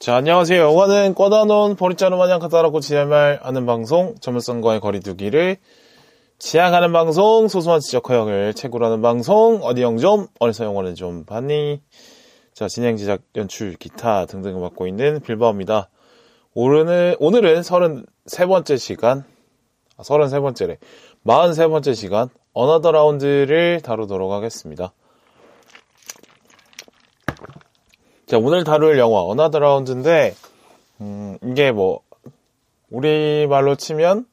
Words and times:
자, 0.00 0.16
안녕하세요. 0.16 0.62
영화는 0.62 1.12
꽂아놓은 1.12 1.76
보리자루 1.76 2.16
마냥 2.16 2.40
가다라고 2.40 2.80
지랄말 2.80 3.38
하는 3.42 3.66
방송, 3.66 4.14
전문성과의 4.18 4.80
거리두기를 4.80 5.58
지향하는 6.38 6.90
방송, 6.90 7.48
소소한 7.48 7.80
지적 7.80 8.08
허용을 8.08 8.54
채굴 8.54 8.82
하는 8.82 9.02
방송, 9.02 9.60
어디 9.62 9.82
영좀, 9.82 10.26
어디서 10.38 10.64
영화는 10.64 10.94
좀 10.94 11.26
봤니? 11.26 11.82
자, 12.54 12.66
진행, 12.66 12.96
제작, 12.96 13.20
연출, 13.36 13.74
기타 13.74 14.24
등등을 14.24 14.58
맡고 14.58 14.86
있는 14.86 15.20
빌바오입니다. 15.20 15.90
오늘은, 16.54 17.16
오늘은 17.18 17.60
33번째 17.60 18.78
시간, 18.78 19.24
아, 19.98 20.02
33번째래. 20.02 20.78
43번째 21.26 21.94
시간, 21.94 22.30
어나더 22.54 22.90
라운드를 22.92 23.82
다루도록 23.82 24.32
하겠습니다. 24.32 24.94
자, 28.30 28.38
오늘 28.38 28.62
다룰 28.62 28.96
영화, 28.96 29.22
어나더 29.22 29.58
라운드인데, 29.58 30.36
음, 31.00 31.36
이게 31.42 31.72
뭐, 31.72 32.02
우리말로 32.88 33.74
치면, 33.74 34.24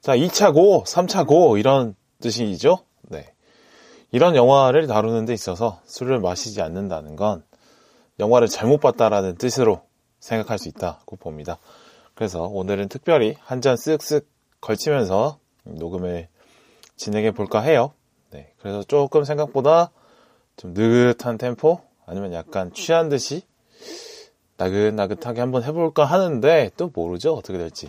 자, 0.00 0.16
2차 0.16 0.54
go, 0.54 0.84
3차 0.86 1.26
go, 1.26 1.58
이런 1.58 1.94
뜻이죠? 2.22 2.78
네. 3.02 3.30
이런 4.10 4.36
영화를 4.36 4.86
다루는 4.86 5.26
데 5.26 5.34
있어서 5.34 5.82
술을 5.84 6.18
마시지 6.20 6.62
않는다는 6.62 7.16
건 7.16 7.44
영화를 8.18 8.48
잘못 8.48 8.80
봤다라는 8.80 9.36
뜻으로 9.36 9.82
생각할 10.18 10.58
수 10.58 10.70
있다고 10.70 11.16
봅니다. 11.16 11.58
그래서 12.14 12.44
오늘은 12.44 12.88
특별히 12.88 13.36
한 13.40 13.60
잔 13.60 13.74
쓱쓱 13.74 14.24
걸치면서 14.62 15.38
녹음을 15.64 16.26
진행해 16.96 17.32
볼까 17.32 17.60
해요. 17.60 17.92
네. 18.30 18.54
그래서 18.62 18.82
조금 18.82 19.24
생각보다 19.24 19.90
좀 20.56 20.72
느긋한 20.72 21.36
템포, 21.36 21.89
아니면 22.10 22.32
약간 22.32 22.72
취한 22.72 23.08
듯이 23.08 23.42
나긋나긋하게 24.56 25.40
한번 25.40 25.62
해볼까 25.62 26.04
하는데 26.04 26.70
또 26.76 26.90
모르죠 26.92 27.34
어떻게 27.34 27.56
될지. 27.56 27.88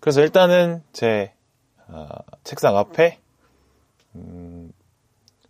그래서 0.00 0.22
일단은 0.22 0.82
제 0.92 1.34
어, 1.86 2.08
책상 2.44 2.78
앞에 2.78 3.18
음, 4.14 4.72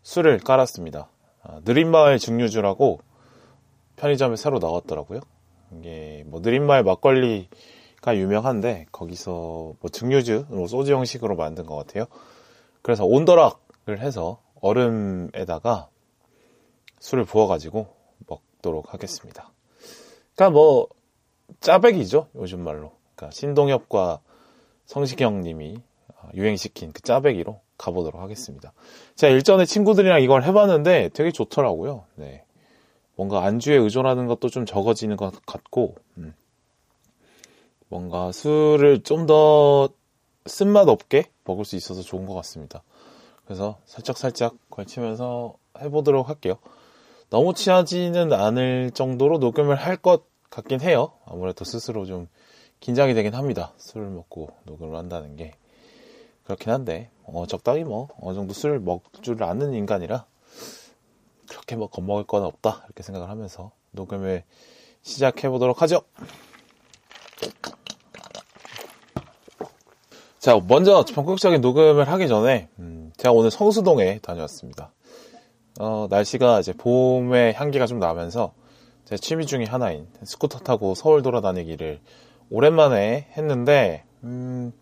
술을 0.02 0.41
깔았습니다. 0.41 1.08
어, 1.44 1.61
느린마을 1.64 2.19
증류주라고 2.19 2.98
편의점에 3.94 4.34
새로 4.34 4.58
나왔더라고요. 4.58 5.20
이게 5.78 6.24
뭐 6.27 6.41
느린마을 6.41 6.83
막걸리가 6.83 8.16
유명한데 8.16 8.86
거기서 8.91 9.74
뭐 9.78 9.91
증류주 9.92 10.46
뭐 10.48 10.66
소주 10.66 10.92
형식으로 10.92 11.36
만든 11.36 11.66
것 11.66 11.77
같아요. 11.77 12.06
그래서 12.83 13.05
온더락을 13.05 14.00
해서 14.00 14.42
얼음에다가 14.61 15.89
술을 16.98 17.24
부어가지고 17.24 17.98
먹도록 18.27 18.92
하겠습니다. 18.92 19.52
그러니까 20.34 20.58
뭐 20.58 20.88
짜배기죠 21.61 22.28
요즘 22.36 22.62
말로. 22.62 22.92
그러니까 23.14 23.34
신동엽과 23.34 24.20
성시경 24.86 25.41
님이 25.41 25.77
어, 26.08 26.28
유행시킨 26.34 26.92
그 26.92 27.02
짜배기로 27.02 27.61
가보도록 27.77 28.20
하겠습니다. 28.20 28.72
제가 29.14 29.33
일전에 29.33 29.64
친구들이랑 29.64 30.22
이걸 30.22 30.42
해봤는데 30.44 31.11
되게 31.14 31.30
좋더라고요. 31.30 32.05
네. 32.16 32.44
뭔가 33.14 33.44
안주에 33.44 33.77
의존하는 33.77 34.27
것도 34.27 34.48
좀 34.48 34.64
적어지는 34.64 35.16
것 35.16 35.44
같고, 35.44 35.96
음. 36.19 36.34
뭔가 37.89 38.30
술을 38.30 39.02
좀 39.02 39.27
더 39.27 39.89
쓴맛 40.48 40.89
없게 40.89 41.30
먹을 41.44 41.64
수 41.64 41.77
있어서 41.77 42.02
좋은 42.02 42.27
것 42.27 42.34
같습니다. 42.34 42.83
그래서 43.44 43.78
살짝살짝 43.84 44.56
걸치면서 44.70 45.55
해보도록 45.80 46.28
할게요. 46.28 46.58
너무 47.31 47.55
취하지는 47.55 48.33
않을 48.33 48.91
정도로 48.93 49.39
녹음을 49.39 49.77
할 49.77 49.97
것 49.98 50.25
같긴 50.51 50.81
해요. 50.81 51.13
아무래도 51.27 51.64
스스로 51.64 52.07
좀 52.07 52.29
긴장이 52.80 53.13
되긴 53.14 53.35
합니다. 53.35 53.73
술을 53.77 54.08
먹고 54.08 54.48
녹음을 54.64 54.97
한다는 54.97 55.36
게. 55.36 55.52
그렇긴 56.45 56.73
한데, 56.73 57.11
어, 57.25 57.45
적당히 57.47 57.85
뭐, 57.85 58.08
어느 58.20 58.35
정도 58.35 58.55
술을 58.55 58.80
먹줄 58.80 59.42
아는 59.42 59.75
인간이라, 59.75 60.25
그렇게 61.51 61.77
뭐 61.77 61.89
겁먹을 61.89 62.25
건 62.25 62.45
없다. 62.45 62.83
이렇게 62.86 63.02
생각을 63.02 63.29
하면서 63.29 63.73
녹음을 63.91 64.45
시작해 65.02 65.48
보도록 65.51 65.83
하죠. 65.83 66.01
자, 70.39 70.58
먼저 70.67 71.05
본격적인 71.14 71.61
녹음을 71.61 72.08
하기 72.08 72.29
전에, 72.29 72.69
음, 72.79 73.13
제가 73.19 73.33
오늘 73.33 73.51
성수동에 73.51 74.20
다녀왔습니다. 74.20 74.92
어, 75.78 76.06
날씨가 76.11 76.61
이제 76.61 76.72
봄의 76.72 77.55
향기가 77.55 77.86
좀 77.86 77.98
나면서 78.00 78.52
제 79.05 79.16
취미 79.16 79.46
중에 79.46 79.64
하나인 79.64 80.06
스쿠터 80.24 80.58
타고 80.61 80.94
서울 80.94 81.22
돌아다니기를 81.22 82.00
오랜만에 82.50 83.28
했는데, 83.36 84.05
음, 84.24 84.72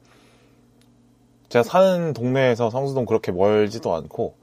제가 1.48 1.62
사는 1.62 2.12
동네에서 2.12 2.70
성수동 2.70 3.04
그렇게 3.04 3.30
멀지도 3.30 3.94
않고, 3.94 4.34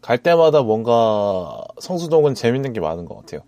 갈 0.00 0.18
때마다 0.18 0.62
뭔가 0.62 1.62
성수동은 1.80 2.34
재밌는 2.34 2.72
게 2.72 2.80
많은 2.80 3.04
것 3.04 3.16
같아요. 3.16 3.40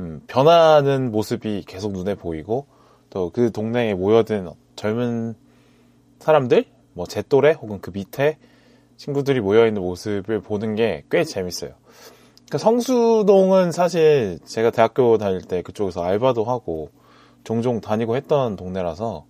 음, 0.00 0.22
변하는 0.26 1.12
모습이 1.12 1.64
계속 1.66 1.92
눈에 1.92 2.14
보이고, 2.16 2.66
또 3.10 3.30
그 3.30 3.50
동네에 3.52 3.94
모여든 3.94 4.50
젊은 4.76 5.34
사람들, 6.18 6.64
뭐 6.94 7.06
제 7.06 7.22
또래 7.22 7.52
혹은 7.52 7.80
그 7.80 7.90
밑에 7.92 8.36
친구들이 9.00 9.40
모여있는 9.40 9.80
모습을 9.80 10.42
보는 10.42 10.74
게 10.74 11.04
꽤 11.10 11.24
재밌어요. 11.24 11.70
그러니까 12.34 12.58
성수동은 12.58 13.72
사실 13.72 14.38
제가 14.44 14.70
대학교 14.70 15.16
다닐 15.16 15.40
때 15.40 15.62
그쪽에서 15.62 16.02
알바도 16.02 16.44
하고 16.44 16.90
종종 17.42 17.80
다니고 17.80 18.16
했던 18.16 18.56
동네라서 18.56 19.24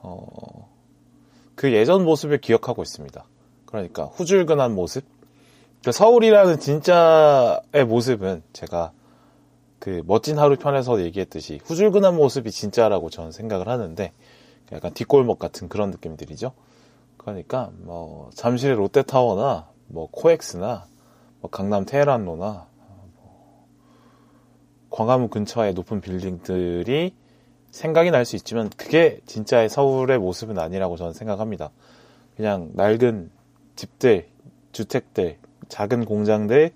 어, 0.00 0.68
그 1.54 1.72
예전 1.72 2.04
모습을 2.04 2.38
기억하고 2.38 2.82
있습니다. 2.82 3.24
그러니까 3.64 4.04
후줄근한 4.04 4.74
모습. 4.74 5.04
그러니까 5.80 5.92
서울이라는 5.92 6.60
진짜의 6.60 7.86
모습은 7.86 8.42
제가 8.52 8.92
그 9.78 10.02
멋진 10.04 10.38
하루 10.38 10.56
편에서 10.56 11.00
얘기했듯이 11.00 11.60
후줄근한 11.64 12.14
모습이 12.14 12.50
진짜라고 12.50 13.08
저는 13.08 13.32
생각을 13.32 13.68
하는데 13.68 14.12
약간 14.72 14.92
뒷골목 14.92 15.38
같은 15.38 15.68
그런 15.70 15.92
느낌들이죠. 15.92 16.52
그러니까 17.18 17.70
뭐 17.80 18.30
잠실의 18.34 18.76
롯데타워나 18.76 19.68
뭐 19.86 20.08
코엑스나 20.10 20.86
뭐 21.40 21.50
강남 21.50 21.84
테헤란로나 21.84 22.66
뭐 23.16 23.66
광화문 24.90 25.28
근처의 25.28 25.74
높은 25.74 26.00
빌딩들이 26.00 27.14
생각이 27.70 28.10
날 28.10 28.24
수 28.24 28.36
있지만 28.36 28.70
그게 28.70 29.20
진짜의 29.26 29.68
서울의 29.68 30.18
모습은 30.18 30.58
아니라고 30.58 30.96
저는 30.96 31.12
생각합니다. 31.12 31.70
그냥 32.36 32.70
낡은 32.74 33.30
집들, 33.76 34.26
주택들, 34.72 35.36
작은 35.68 36.06
공장들 36.06 36.72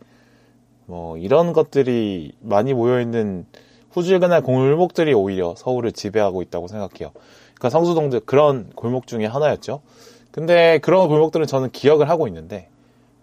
뭐 0.86 1.16
이런 1.16 1.53
것들이 1.53 2.36
많이 2.41 2.74
모여 2.74 3.00
있는 3.00 3.47
후줄근한 3.91 4.42
골목들이 4.42 5.14
오히려 5.14 5.54
서울을 5.56 5.92
지배하고 5.92 6.42
있다고 6.42 6.69
생각해요. 6.69 7.12
그러니까 7.54 7.70
성수동도 7.70 8.20
그런 8.20 8.70
골목 8.74 9.06
중에 9.06 9.24
하나였죠. 9.26 9.80
근데 10.32 10.78
그런 10.78 11.09
골목들은 11.09 11.47
저는 11.47 11.70
기억을 11.70 12.09
하고 12.09 12.26
있는데 12.26 12.69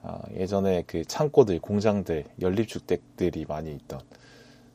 어, 0.01 0.21
예전에 0.37 0.83
그 0.87 1.03
창고들, 1.03 1.59
공장들, 1.59 2.23
연립주택들이 2.39 3.45
많이 3.47 3.73
있던 3.73 3.99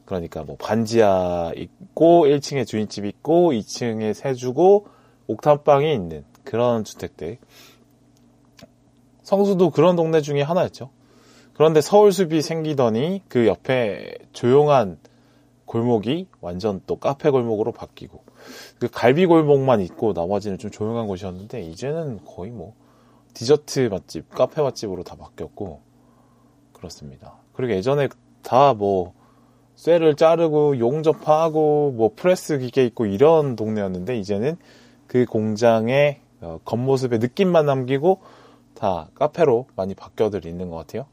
그러니까 0.05 0.43
뭐 0.43 0.57
반지하 0.57 1.53
있고 1.57 2.27
1층에 2.27 2.67
주인집 2.67 3.07
있고 3.07 3.53
2층에 3.53 4.13
세주고 4.13 4.87
옥탑방이 5.29 5.95
있는 5.95 6.25
그런 6.45 6.85
주택들 6.85 7.39
성수도 9.23 9.71
그런 9.71 9.97
동네 9.97 10.21
중에 10.21 10.43
하나였죠. 10.43 10.91
그런데 11.55 11.81
서울숲이 11.81 12.43
생기더니 12.43 13.23
그 13.29 13.47
옆에 13.47 14.19
조용한 14.33 14.99
골목이 15.65 16.27
완전 16.41 16.83
또 16.87 16.97
카페 16.97 17.31
골목으로 17.31 17.73
바뀌고 17.73 18.23
그 18.79 18.89
갈비 18.91 19.27
골목만 19.27 19.81
있고 19.81 20.13
나머지는 20.13 20.59
좀 20.59 20.71
조용한 20.71 21.07
곳이었는데 21.07 21.63
이제는 21.63 22.25
거의 22.25 22.51
뭐 22.51 22.75
디저트 23.35 23.89
맛집, 23.91 24.31
카페 24.31 24.63
맛집으로 24.63 25.03
다 25.03 25.17
바뀌었고 25.17 25.81
그렇습니다. 26.73 27.35
그리고 27.53 27.73
예전에 27.75 28.09
다 28.43 28.75
뭐 28.75 29.13
쇠를 29.77 30.15
자르고 30.15 30.79
용접하고 30.79 31.93
뭐 31.97 32.13
프레스 32.15 32.59
기계 32.59 32.85
있고 32.87 33.07
이런 33.07 33.57
동네였는데 33.57 34.17
이제는 34.19 34.57
그 35.09 35.25
공장의 35.25 36.21
어, 36.41 36.61
겉모습의 36.65 37.19
느낌만 37.19 37.67
남기고 37.67 38.21
다 38.75 39.09
카페로 39.15 39.67
많이 39.77 39.95
바뀌어들 39.95 40.47
있는 40.47 40.71
것 40.71 40.77
같아요. 40.77 41.07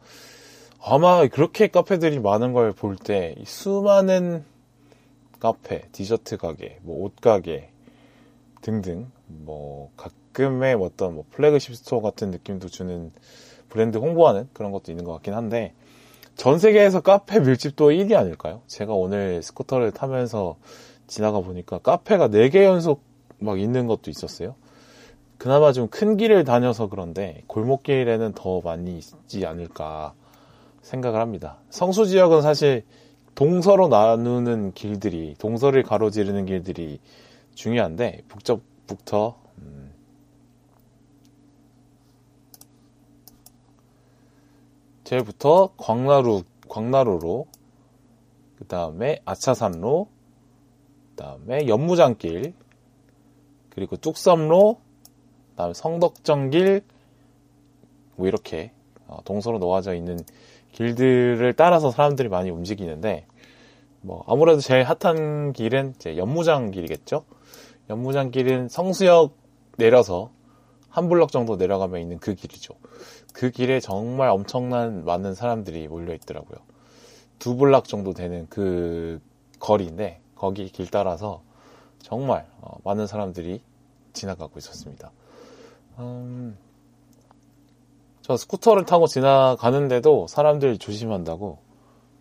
아마 0.83 1.25
그렇게 1.27 1.67
카페들이 1.67 2.19
많은 2.19 2.53
걸 2.53 2.73
볼 2.73 2.95
때 2.97 3.35
수많은 3.45 4.43
카페, 5.41 5.81
디저트 5.91 6.37
가게, 6.37 6.77
뭐 6.83 7.03
옷 7.03 7.15
가게 7.19 7.69
등등 8.61 9.11
뭐 9.27 9.91
가끔의 9.97 10.75
어떤 10.75 11.15
뭐 11.15 11.25
플래그십 11.31 11.75
스토어 11.75 11.99
같은 12.01 12.31
느낌도 12.31 12.69
주는 12.69 13.11
브랜드 13.69 13.97
홍보하는 13.97 14.47
그런 14.53 14.71
것도 14.71 14.91
있는 14.91 15.03
것 15.03 15.11
같긴 15.13 15.33
한데 15.33 15.73
전 16.35 16.59
세계에서 16.59 17.01
카페 17.01 17.39
밀집도 17.39 17.89
1위 17.89 18.15
아닐까요? 18.15 18.61
제가 18.67 18.93
오늘 18.93 19.41
스쿠터를 19.43 19.91
타면서 19.91 20.57
지나가 21.07 21.41
보니까 21.41 21.79
카페가 21.79 22.29
4개 22.29 22.63
연속 22.63 23.01
막 23.39 23.59
있는 23.59 23.87
것도 23.87 24.09
있었어요. 24.11 24.55
그나마 25.37 25.71
좀 25.71 25.87
큰 25.89 26.17
길을 26.17 26.43
다녀서 26.43 26.87
그런데 26.87 27.43
골목길에는 27.47 28.33
더 28.35 28.61
많이 28.61 28.97
있지 28.99 29.45
않을까 29.45 30.13
생각을 30.83 31.19
합니다. 31.19 31.57
성수 31.71 32.05
지역은 32.05 32.43
사실 32.43 32.85
동서로 33.35 33.87
나누는 33.87 34.73
길들이 34.73 35.35
동서를 35.39 35.83
가로지르는 35.83 36.45
길들이 36.45 36.99
중요한데 37.55 38.23
북적북터 38.27 39.35
음, 39.59 39.93
제일부터 45.03 45.73
광나루 45.77 46.43
광나루로 46.69 47.47
그 48.57 48.65
다음에 48.65 49.19
아차산로 49.25 50.07
그 51.09 51.15
다음에 51.15 51.67
연무장길 51.67 52.53
그리고 53.69 53.97
뚝섬로 53.97 54.75
그 55.49 55.55
다음에 55.55 55.73
성덕정길 55.73 56.83
뭐 58.15 58.27
이렇게 58.27 58.71
어, 59.07 59.19
동서로 59.25 59.57
놓아져 59.59 59.95
있는 59.95 60.19
길들을 60.71 61.53
따라서 61.53 61.91
사람들이 61.91 62.29
많이 62.29 62.49
움직이는데 62.49 63.25
뭐 64.01 64.23
아무래도 64.27 64.61
제일 64.61 64.83
핫한 64.83 65.53
길은 65.53 65.93
이제 65.95 66.17
연무장 66.17 66.71
길이겠죠. 66.71 67.23
연무장 67.89 68.31
길은 68.31 68.69
성수역 68.69 69.35
내려서 69.77 70.31
한 70.89 71.07
블럭 71.07 71.31
정도 71.31 71.55
내려가면 71.55 72.01
있는 72.01 72.19
그 72.19 72.35
길이죠. 72.35 72.73
그 73.33 73.49
길에 73.49 73.79
정말 73.79 74.29
엄청난 74.29 75.05
많은 75.05 75.35
사람들이 75.35 75.87
몰려 75.87 76.13
있더라고요. 76.13 76.59
두 77.39 77.55
블럭 77.55 77.87
정도 77.87 78.13
되는 78.13 78.47
그 78.49 79.21
거리인데 79.59 80.19
거기 80.35 80.67
길 80.69 80.89
따라서 80.89 81.41
정말 81.99 82.45
어, 82.59 82.77
많은 82.83 83.07
사람들이 83.07 83.61
지나가고 84.13 84.59
있었습니다. 84.59 85.11
음, 85.99 86.57
저 86.57 86.70
스쿠터를 88.37 88.85
타고 88.85 89.07
지나가는데도 89.07 90.27
사람들 90.27 90.77
조심한다고 90.77 91.59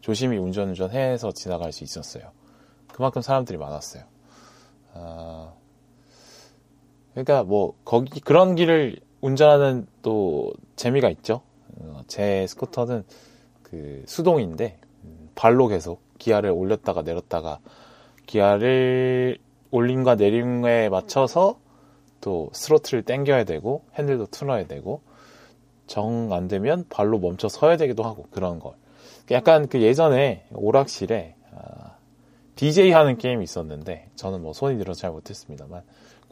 조심히 0.00 0.38
운전운전 0.38 0.90
해서 0.90 1.32
지나갈 1.32 1.72
수 1.72 1.84
있었어요. 1.84 2.30
그만큼 2.88 3.22
사람들이 3.22 3.58
많았어요. 3.58 4.04
아, 4.94 5.52
그러니까 7.12 7.44
뭐 7.44 7.74
거기 7.84 8.20
그런 8.20 8.54
길을 8.54 9.00
운전하는 9.20 9.86
또 10.02 10.52
재미가 10.76 11.10
있죠. 11.10 11.42
어, 11.80 12.02
제 12.06 12.46
스쿠터는 12.46 13.04
그 13.62 14.02
수동인데 14.06 14.78
음, 15.04 15.30
발로 15.34 15.68
계속 15.68 16.02
기어를 16.18 16.50
올렸다가 16.50 17.02
내렸다가 17.02 17.60
기어를 18.26 19.38
올림과 19.70 20.16
내림에 20.16 20.88
맞춰서 20.88 21.58
또 22.20 22.50
스로틀을 22.52 23.02
당겨야 23.04 23.44
되고 23.44 23.84
핸들도 23.94 24.26
틀어야 24.26 24.66
되고 24.66 25.02
정 25.90 26.32
안 26.32 26.46
되면 26.46 26.86
발로 26.88 27.18
멈춰 27.18 27.48
서야 27.48 27.76
되기도 27.76 28.04
하고 28.04 28.26
그런 28.30 28.60
걸 28.60 28.74
약간 29.32 29.66
그 29.66 29.82
예전에 29.82 30.44
오락실에 30.52 31.34
아, 31.52 31.96
DJ 32.54 32.92
하는 32.92 33.18
게임이 33.18 33.42
있었는데 33.42 34.08
저는 34.14 34.40
뭐 34.40 34.52
손이 34.52 34.78
들어서 34.78 35.00
잘 35.00 35.10
못했습니다만 35.10 35.82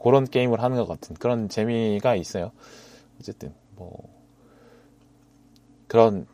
그런 0.01 0.23
게임을 0.25 0.63
하는 0.63 0.77
것 0.77 0.87
같은 0.87 1.13
그런 1.17 1.49
재미가 1.49 2.15
있어요. 2.15 2.51
어쨌든 3.19 3.53
뭐 3.75 3.99
그런 5.87 6.25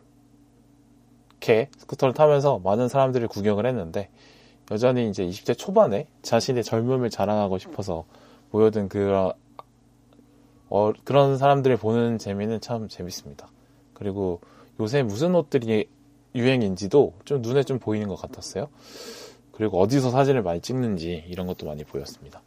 게 1.39 1.69
스쿠터를 1.77 2.13
타면서 2.13 2.60
많은 2.60 2.89
사람들을 2.89 3.27
구경을 3.27 3.66
했는데 3.66 4.10
여전히 4.69 5.10
이제 5.10 5.25
20대 5.25 5.57
초반에 5.57 6.06
자신의 6.22 6.63
젊음을 6.63 7.10
자랑하고 7.10 7.57
싶어서 7.57 8.06
보여준 8.51 8.88
그런 8.88 9.33
어, 10.69 10.91
그런 11.03 11.38
사람들을 11.38 11.77
보는 11.77 12.17
재미는 12.17 12.59
참 12.62 12.88
재밌습니다. 12.88 13.50
그리고 13.94 14.41
요새 14.79 15.03
무슨 15.03 15.35
옷들이 15.35 15.88
유행인지도 16.33 17.13
좀 17.23 17.41
눈에 17.41 17.63
좀 17.63 17.79
보이는 17.79 18.07
것 18.07 18.15
같았어요. 18.15 18.67
그리고 19.51 19.79
어디서 19.79 20.12
사진을 20.12 20.44
많이 20.44 20.59
찍는지 20.59 21.23
이런 21.27 21.47
것도 21.47 21.65
많이 21.65 21.83
보였습니다. 21.83 22.41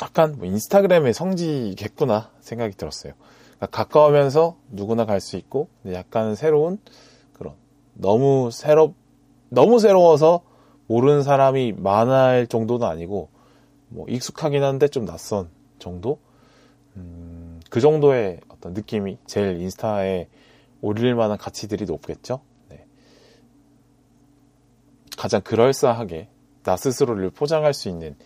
약간 0.00 0.36
뭐 0.38 0.46
인스타그램의 0.46 1.12
성지겠구나 1.12 2.30
생각이 2.40 2.76
들었어요. 2.76 3.12
그러니까 3.56 3.66
가까우면서 3.66 4.56
누구나 4.70 5.04
갈 5.04 5.20
수 5.20 5.36
있고 5.36 5.68
약간 5.92 6.34
새로운 6.34 6.78
그런 7.34 7.54
너무 7.94 8.50
새롭 8.52 8.94
너무 9.48 9.78
새로워서 9.80 10.42
모르는 10.86 11.22
사람이 11.22 11.74
많을 11.76 12.46
정도는 12.46 12.86
아니고 12.86 13.28
뭐 13.88 14.06
익숙하긴 14.08 14.62
한데 14.62 14.88
좀 14.88 15.04
낯선 15.04 15.50
정도 15.80 16.20
음, 16.96 17.60
그 17.70 17.80
정도의 17.80 18.40
어떤 18.48 18.72
느낌이 18.72 19.18
제일 19.26 19.60
인스타에 19.60 20.28
올릴 20.82 21.14
만한 21.14 21.38
가치들이 21.38 21.84
높겠죠. 21.84 22.40
네. 22.68 22.84
가장 25.16 25.40
그럴싸하게 25.40 26.28
나 26.62 26.76
스스로를 26.76 27.30
포장할 27.30 27.74
수 27.74 27.88
있는 27.88 28.16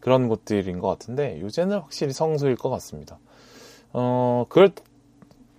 그런 0.00 0.28
곳들인 0.28 0.80
것 0.80 0.88
같은데 0.88 1.40
요새는 1.40 1.78
확실히 1.78 2.12
성수일 2.12 2.56
것 2.56 2.68
같습니다. 2.70 3.18
어, 3.92 4.44
그걸 4.48 4.72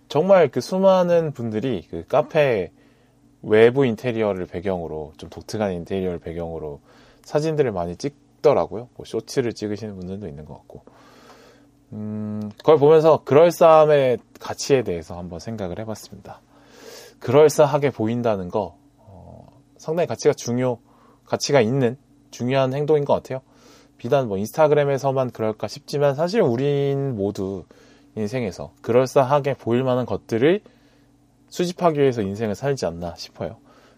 정말 0.07 0.49
그 0.49 0.61
수많은 0.61 1.31
분들이 1.31 1.87
그 1.89 2.05
카페 2.07 2.71
외부 3.41 3.85
인테리어를 3.85 4.45
배경으로 4.45 5.13
좀 5.17 5.29
독특한 5.29 5.73
인테리어를 5.73 6.19
배경으로 6.19 6.79
사진들을 7.23 7.71
많이 7.71 7.95
찍더라고요. 7.95 8.89
뭐 8.95 9.05
쇼츠를 9.05 9.53
찍으시는 9.53 9.95
분들도 9.95 10.27
있는 10.27 10.45
것 10.45 10.55
같고. 10.55 10.83
음, 11.95 12.51
그걸 12.57 12.77
보면서 12.77 13.23
그럴싸함의 13.23 14.19
가치에 14.39 14.83
대해서 14.83 15.17
한번 15.17 15.39
생각을 15.39 15.79
해봤습니다. 15.79 16.41
그럴싸하게 17.19 17.91
보인다는 17.91 18.49
거 18.49 18.77
어, 18.97 19.47
상당히 19.77 20.05
가치가 20.05 20.33
중요, 20.33 20.79
가치가 21.25 21.61
있는 21.61 21.97
중요한 22.31 22.73
행동인 22.73 23.05
것 23.05 23.13
같아요. 23.13 23.41
비단 23.97 24.27
뭐 24.27 24.37
인스타그램에서만 24.37 25.31
그럴까 25.31 25.69
싶지만 25.69 26.15
사실 26.15 26.41
우린 26.41 27.15
모두 27.15 27.63
인생에서 28.15 28.73
그럴싸하게 28.81 29.53
보일 29.53 29.83
만한 29.83 30.05
것들을 30.05 30.61
수집하기 31.47 31.99
위해서 31.99 32.21
인생을 32.21 32.55
살지 32.55 32.85
않나 32.85 33.15
싶어요. 33.15 33.57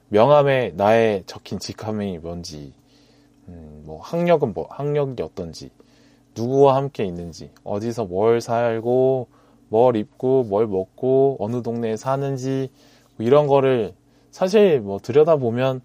명함에 0.10 0.74
나의 0.76 1.24
적힌 1.26 1.58
직함이 1.58 2.20
뭔지, 2.20 2.74
음, 3.48 3.82
뭐 3.86 4.00
학력은 4.02 4.54
뭐 4.54 4.68
학력이 4.70 5.22
어떤지, 5.24 5.72
누구와 6.38 6.76
함께 6.76 7.04
있는지, 7.04 7.50
어디서 7.64 8.06
뭘 8.06 8.40
살고, 8.40 9.28
뭘 9.70 9.96
입고, 9.96 10.44
뭘 10.44 10.68
먹고, 10.68 11.38
어느 11.40 11.62
동네에 11.62 11.98
사는지, 11.98 12.70
뭐 13.18 13.26
이런 13.26 13.48
거를 13.48 13.94
사실 14.32 14.80
뭐 14.80 15.00
들여다보면 15.00 15.82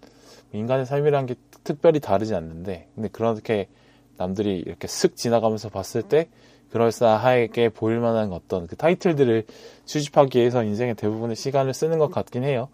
인간의 0.53 0.85
삶이란 0.85 1.25
게 1.25 1.35
특별히 1.63 1.99
다르지 1.99 2.35
않는데, 2.35 2.87
근데 2.95 3.09
그렇게 3.09 3.67
남들이 4.17 4.59
이렇게 4.59 4.87
슥 4.87 5.15
지나가면서 5.15 5.69
봤을 5.69 6.03
때 6.03 6.29
그럴싸하게 6.71 7.69
보일 7.69 7.99
만한 7.99 8.31
어떤 8.31 8.67
그 8.67 8.75
타이틀들을 8.75 9.45
수집하기 9.85 10.39
위해서 10.39 10.63
인생의 10.63 10.95
대부분의 10.95 11.35
시간을 11.35 11.73
쓰는 11.73 11.99
것 11.99 12.09
같긴 12.09 12.43
해요. 12.43 12.69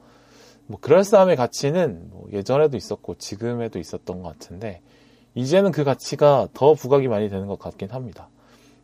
뭐 0.68 0.80
그럴싸함의 0.80 1.36
가치는 1.36 2.10
뭐 2.12 2.28
예전에도 2.32 2.78
있었고 2.78 3.16
지금에도 3.16 3.80
있었던 3.80 4.22
것 4.22 4.30
같은데 4.30 4.82
이제는 5.39 5.72
그 5.72 5.84
가치가 5.84 6.48
더 6.53 6.74
부각이 6.74 7.08
많이 7.08 7.29
되는 7.29 7.48
것 7.48 7.58
같긴 7.60 7.89
합니다. 7.91 8.27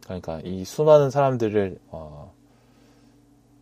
그러니까 0.06 0.40
이 0.44 0.64
수많은 0.64 1.10
사람들을 1.10 1.78
어, 1.90 2.34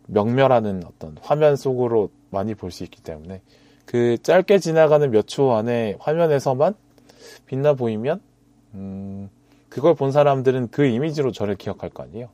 명멸하는 0.06 0.82
어떤 0.86 1.16
화면 1.20 1.56
속으로 1.56 2.10
많이 2.30 2.54
볼 2.54 2.70
수 2.70 2.84
있기 2.84 3.02
때문에 3.02 3.40
그 3.84 4.16
짧게 4.22 4.58
지나가는 4.58 5.10
몇 5.10 5.26
초 5.26 5.52
안에 5.54 5.96
화면에서만 5.98 6.74
빛나 7.46 7.74
보이면 7.74 8.20
음, 8.74 9.28
그걸 9.68 9.94
본 9.94 10.12
사람들은 10.12 10.68
그 10.70 10.84
이미지로 10.86 11.32
저를 11.32 11.56
기억할 11.56 11.90
거 11.90 12.02
아니에요. 12.04 12.28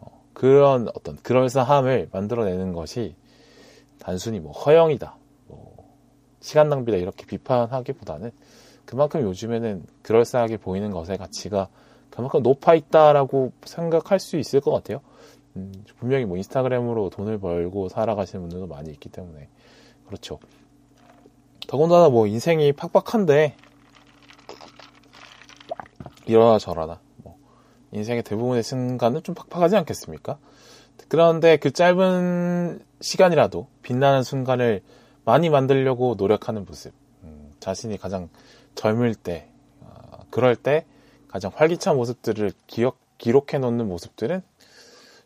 어, 0.00 0.22
그런 0.32 0.88
어떤 0.94 1.16
그럴싸함을 1.16 2.08
만들어내는 2.12 2.72
것이 2.72 3.14
단순히 3.98 4.40
뭐 4.40 4.52
허영이다, 4.52 5.16
뭐 5.48 5.88
시간 6.40 6.68
낭비다 6.68 6.98
이렇게 6.98 7.26
비판하기보다는 7.26 8.32
그만큼 8.86 9.22
요즘에는 9.22 9.84
그럴싸하게 10.02 10.58
보이는 10.58 10.90
것의 10.90 11.18
가치가 11.18 11.68
그만큼 12.10 12.42
높아 12.42 12.74
있다라고 12.74 13.52
생각할 13.64 14.20
수 14.20 14.36
있을 14.36 14.60
것 14.60 14.70
같아요. 14.70 15.00
음, 15.56 15.72
분명히 15.98 16.24
뭐 16.24 16.36
인스타그램으로 16.36 17.10
돈을 17.10 17.38
벌고 17.38 17.88
살아가시는 17.88 18.42
분들도 18.42 18.66
많이 18.66 18.90
있기 18.90 19.08
때문에 19.08 19.48
그렇죠. 20.06 20.38
더군다나 21.66 22.08
뭐 22.08 22.26
인생이 22.26 22.72
팍팍한데 22.72 23.56
이러나 26.26 26.58
저러나 26.58 27.00
뭐 27.16 27.36
인생의 27.92 28.22
대부분의 28.22 28.62
순간은 28.62 29.22
좀 29.22 29.34
팍팍하지 29.34 29.76
않겠습니까? 29.76 30.38
그런데 31.08 31.56
그 31.56 31.70
짧은 31.70 32.80
시간이라도 33.00 33.66
빛나는 33.82 34.22
순간을 34.22 34.82
많이 35.24 35.50
만들려고 35.50 36.14
노력하는 36.16 36.64
모습 36.64 36.92
음, 37.22 37.52
자신이 37.60 37.98
가장 37.98 38.28
젊을 38.74 39.14
때, 39.14 39.48
어, 39.80 40.18
그럴 40.30 40.56
때 40.56 40.86
가장 41.28 41.50
활기찬 41.54 41.96
모습들을 41.96 42.52
기억, 42.66 42.98
기록해 43.18 43.58
놓는 43.58 43.88
모습들은 43.88 44.42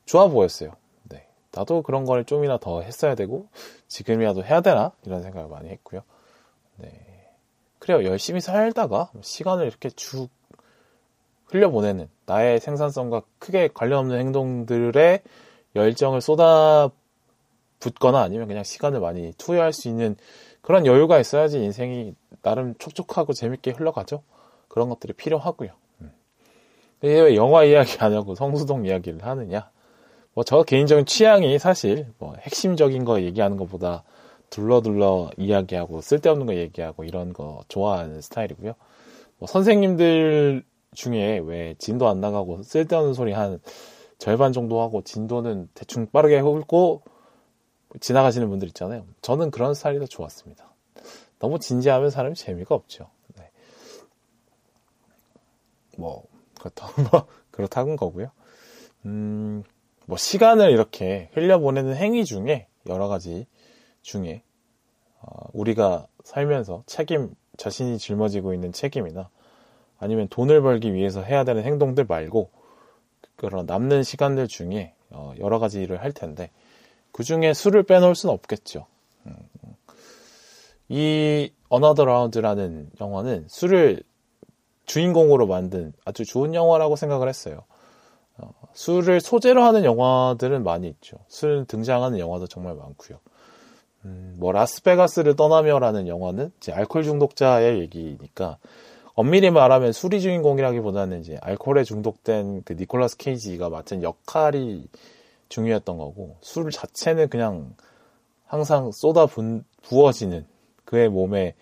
좋아 0.05 0.29
보였어요. 0.29 0.73
네. 1.05 1.27
나도 1.53 1.83
그런 1.83 2.05
걸 2.05 2.25
좀이나 2.25 2.59
더 2.59 2.83
했어야 2.83 3.15
되고, 3.15 3.49
지금이라도 3.89 4.45
해야 4.45 4.61
되나? 4.61 4.93
이런 5.05 5.23
생각을 5.23 5.49
많이 5.49 5.69
했고요. 5.69 6.03
네. 6.77 6.91
그래요. 7.79 8.05
열심히 8.05 8.41
살다가 8.41 9.11
시간을 9.21 9.67
이렇게 9.67 9.89
쭉 9.91 10.29
흘려보내는 11.47 12.09
나의 12.27 12.61
생산성과 12.61 13.23
크게 13.39 13.69
관련 13.73 14.01
없는 14.01 14.19
행동들의 14.19 15.23
열정을 15.75 16.21
쏟아 16.21 16.91
붓거나 17.81 18.21
아니면 18.21 18.49
그냥 18.49 18.65
시간을 18.65 19.01
많이 19.01 19.33
투여할 19.39 19.73
수 19.73 19.89
있는 19.89 20.17
그런 20.61 20.87
여유가 20.87 21.19
있어야지 21.19 21.63
인생이 21.63 22.15
나름 22.43 22.75
촉촉하고 22.79 23.33
재밌게 23.33 23.73
흘러가죠. 23.73 24.23
그런 24.69 24.89
것들이 24.89 25.13
필요하고요. 25.15 25.71
음. 26.03 26.13
왜 27.01 27.35
영화 27.37 27.65
이야기 27.65 27.97
안 28.01 28.15
하고 28.15 28.35
성수동 28.35 28.87
이야기를 28.87 29.25
하느냐? 29.25 29.71
뭐 30.35 30.45
저 30.45 30.63
개인적인 30.63 31.05
취향이 31.05 31.59
사실 31.59 32.07
뭐 32.19 32.35
핵심적인 32.41 33.05
거 33.05 33.23
얘기하는 33.23 33.57
것보다 33.57 34.05
둘러둘러 34.51 35.31
이야기하고 35.37 36.01
쓸데없는 36.01 36.47
거 36.47 36.55
얘기하고 36.55 37.03
이런 37.05 37.33
거 37.33 37.63
좋아하는 37.69 38.21
스타일이고요. 38.21 38.75
뭐 39.39 39.47
선생님들 39.49 40.63
중에 40.95 41.41
왜 41.45 41.75
진도 41.79 42.09
안 42.09 42.21
나가고 42.21 42.63
쓸데없는 42.63 43.15
소리 43.15 43.33
한 43.33 43.59
절반 44.19 44.53
정도 44.53 44.81
하고 44.81 45.03
진도는 45.03 45.69
대충 45.75 46.07
빠르게 46.07 46.39
훑고 46.39 47.03
지나가시는 48.01 48.49
분들 48.49 48.69
있잖아요. 48.69 49.07
저는 49.23 49.51
그런 49.51 49.75
스타일이 49.75 49.99
더 49.99 50.07
좋았습니다. 50.07 50.73
너무 51.39 51.59
진지하면 51.59 52.11
사람이 52.11 52.35
재미가 52.35 52.75
없죠. 52.75 53.11
네. 53.37 53.51
뭐 55.97 56.25
그렇다 56.59 56.89
뭐 57.11 57.27
그렇다는 57.51 57.97
거고요. 57.97 58.31
음, 59.07 59.63
뭐 60.07 60.17
시간을 60.17 60.71
이렇게 60.71 61.31
흘려보내는 61.35 61.97
행위 61.97 62.25
중에 62.25 62.67
여러 62.87 63.09
가지 63.09 63.47
중에 64.03 64.43
어, 65.21 65.49
우리가 65.53 66.07
살면서 66.25 66.83
책임 66.87 67.35
자신이 67.57 67.99
짊어지고 67.99 68.55
있는 68.55 68.73
책임이나 68.73 69.31
아니면 69.99 70.29
돈을 70.29 70.63
벌기 70.63 70.95
위해서 70.95 71.23
해야 71.23 71.45
되는 71.45 71.65
행동들 71.65 72.05
말고 72.07 72.51
그런 73.37 73.67
남는 73.67 74.03
시간들 74.03 74.49
중에 74.49 74.95
어, 75.11 75.33
여러 75.39 75.59
가지 75.59 75.83
일을 75.83 76.03
할 76.03 76.13
텐데 76.13 76.51
그 77.19 77.25
중에 77.25 77.53
술을 77.53 77.83
빼놓을 77.83 78.15
수는 78.15 78.33
없겠죠. 78.33 78.87
음, 79.27 79.35
음. 79.65 79.75
이 80.89 81.51
Another 81.73 82.09
Round라는 82.09 82.91
영화는 83.01 83.47
술을 83.49 84.05
주인공으로 84.85 85.49
만든 85.49 85.93
아주 86.05 86.25
좋은 86.25 86.55
영화라고 86.55 86.95
생각을 86.95 87.29
했어요. 87.29 87.65
어, 88.37 88.53
술을 88.73 89.21
소재로 89.21 89.65
하는 89.65 89.83
영화들은 89.83 90.63
많이 90.63 90.87
있죠. 90.91 91.17
술 91.27 91.65
등장하는 91.67 92.21
영화도 92.21 92.47
정말 92.47 92.77
많고요. 92.77 93.19
음, 94.05 94.37
뭐 94.39 94.53
라스베가스를 94.53 95.35
떠나며라는 95.35 96.07
영화는 96.07 96.53
이제 96.59 96.71
알코올 96.71 97.03
중독자의 97.03 97.81
얘기니까 97.81 98.59
엄밀히 99.15 99.51
말하면 99.51 99.91
술이 99.91 100.21
주인공이라기보다는 100.21 101.23
이제 101.23 101.37
알코올에 101.43 101.83
중독된 101.83 102.63
그 102.65 102.75
니콜라스 102.75 103.17
케이지가 103.17 103.71
맡은 103.71 104.05
역할이 104.05 104.87
중요했던 105.49 105.97
거고 105.97 106.37
술 106.41 106.71
자체는 106.71 107.29
그냥 107.29 107.75
항상 108.45 108.91
쏟아 108.93 109.27
부어지는 109.83 110.47
그의 110.85 111.09
몸에 111.09 111.55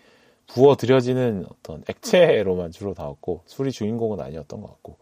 부어들여지는 0.47 1.45
어떤 1.49 1.83
액체로만 1.89 2.71
주로 2.71 2.93
나왔고 2.97 3.41
술이 3.45 3.71
주인공은 3.71 4.21
아니었던 4.21 4.61
것 4.61 4.67
같고 4.67 4.97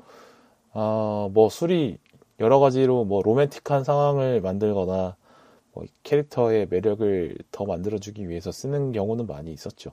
아 0.74 1.30
뭐 1.32 1.50
술이 1.50 1.98
여러 2.40 2.60
가지로 2.60 3.06
뭐 3.06 3.22
로맨틱한 3.22 3.84
상황을 3.84 4.42
만들거나 4.42 5.16
뭐 5.74 5.86
캐릭터의 6.04 6.68
매력을 6.70 7.38
더 7.52 7.66
만들어주기 7.66 8.30
위해서 8.30 8.52
쓰는 8.52 8.92
경우는 8.92 9.28
많이 9.28 9.52
있었죠. 9.52 9.92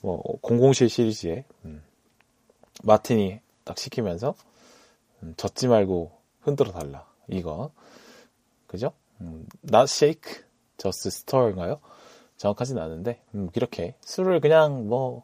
뭐 0.00 0.22
007 0.42 0.88
시리즈에 0.88 1.44
음. 1.64 1.82
마티니 2.82 3.40
딱 3.64 3.78
시키면서 3.78 4.34
음, 5.22 5.34
젖지 5.36 5.68
말고 5.68 6.10
흔들어 6.40 6.72
달라 6.72 7.06
이거 7.28 7.70
그죠? 8.72 8.92
음, 9.20 9.46
not 9.70 9.84
shake, 9.84 10.42
just 10.78 11.06
stir인가요? 11.06 11.78
정확하진 12.38 12.78
않은데 12.78 13.20
음, 13.34 13.50
이렇게 13.54 13.94
술을 14.00 14.40
그냥 14.40 14.88
뭐 14.88 15.22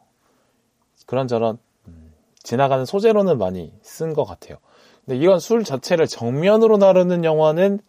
그런저런 1.05 1.57
음, 1.87 2.13
지나가는 2.43 2.85
소재로는 2.85 3.37
많이 3.37 3.73
쓴 3.81 4.13
것 4.13 4.23
같아요. 4.23 4.57
근데 5.03 5.17
이건 5.17 5.39
술 5.39 5.63
자체를 5.63 6.07
정면으로 6.07 6.77
나르는 6.77 7.25
영화는 7.25 7.79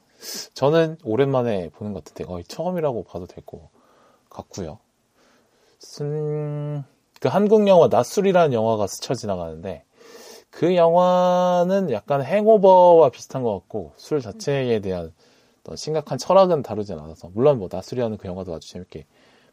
저는 0.55 0.97
오랜만에 1.05 1.69
보는 1.71 1.93
것 1.93 2.05
같은데 2.05 2.25
거의 2.25 2.43
처음이라고 2.45 3.05
봐도 3.05 3.27
될 3.27 3.45
것 3.45 3.69
같고요. 4.31 4.79
순... 5.79 6.85
그 7.21 7.29
한국 7.29 7.69
영화 7.69 7.89
낯술이라는 7.89 8.55
영화가 8.55 8.87
스쳐 8.87 9.15
지나가는데 9.15 9.85
그 10.51 10.75
영화는 10.75 11.91
약간 11.91 12.23
행오버와 12.25 13.11
비슷한 13.11 13.43
것 13.43 13.53
같고 13.53 13.93
술 13.97 14.21
자체에 14.21 14.81
대한 14.81 15.13
심각한 15.77 16.19
철학은 16.19 16.63
다루진 16.63 16.99
않아서 16.99 17.31
물론 17.35 17.59
뭐 17.59 17.69
낯술이라는 17.71 18.17
그 18.19 18.29
영화도 18.29 18.55
아주 18.55 18.71
재밌게 18.71 19.07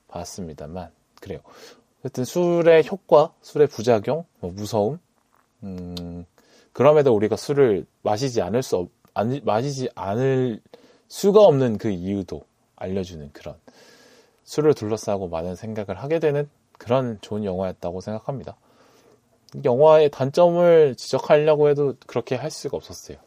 봤습니다만 0.08 0.92
그래요. 1.22 1.40
어쨌든 2.00 2.26
술의 2.26 2.88
효과, 2.90 3.34
술의 3.42 3.68
부작용, 3.68 4.26
뭐 4.40 4.52
무서움, 4.52 5.00
음, 5.64 6.26
그럼에도 6.74 7.14
우리가 7.16 7.36
술을 7.36 7.86
마시지 8.04 8.42
않을 8.42 8.64
수 8.64 8.78
없, 8.78 8.90
안, 9.14 9.42
마시지 9.44 9.90
않을 9.96 10.62
수가 11.08 11.42
없는 11.42 11.78
그 11.78 11.90
이유도 11.90 12.44
알려주는 12.76 13.32
그런 13.34 13.56
술을 14.44 14.74
둘러싸고 14.74 15.28
많은 15.28 15.56
생각을 15.56 16.02
하게 16.02 16.20
되는 16.20 16.50
그런 16.78 17.18
좋은 17.22 17.44
영화였다고 17.44 18.02
생각합니다. 18.02 18.56
영화의 19.66 20.12
단점을 20.12 20.96
지적하려고 20.96 21.70
해도 21.70 21.96
그렇게 22.06 22.36
할 22.36 22.52
수가 22.52 22.78
없었어요. 22.78 23.18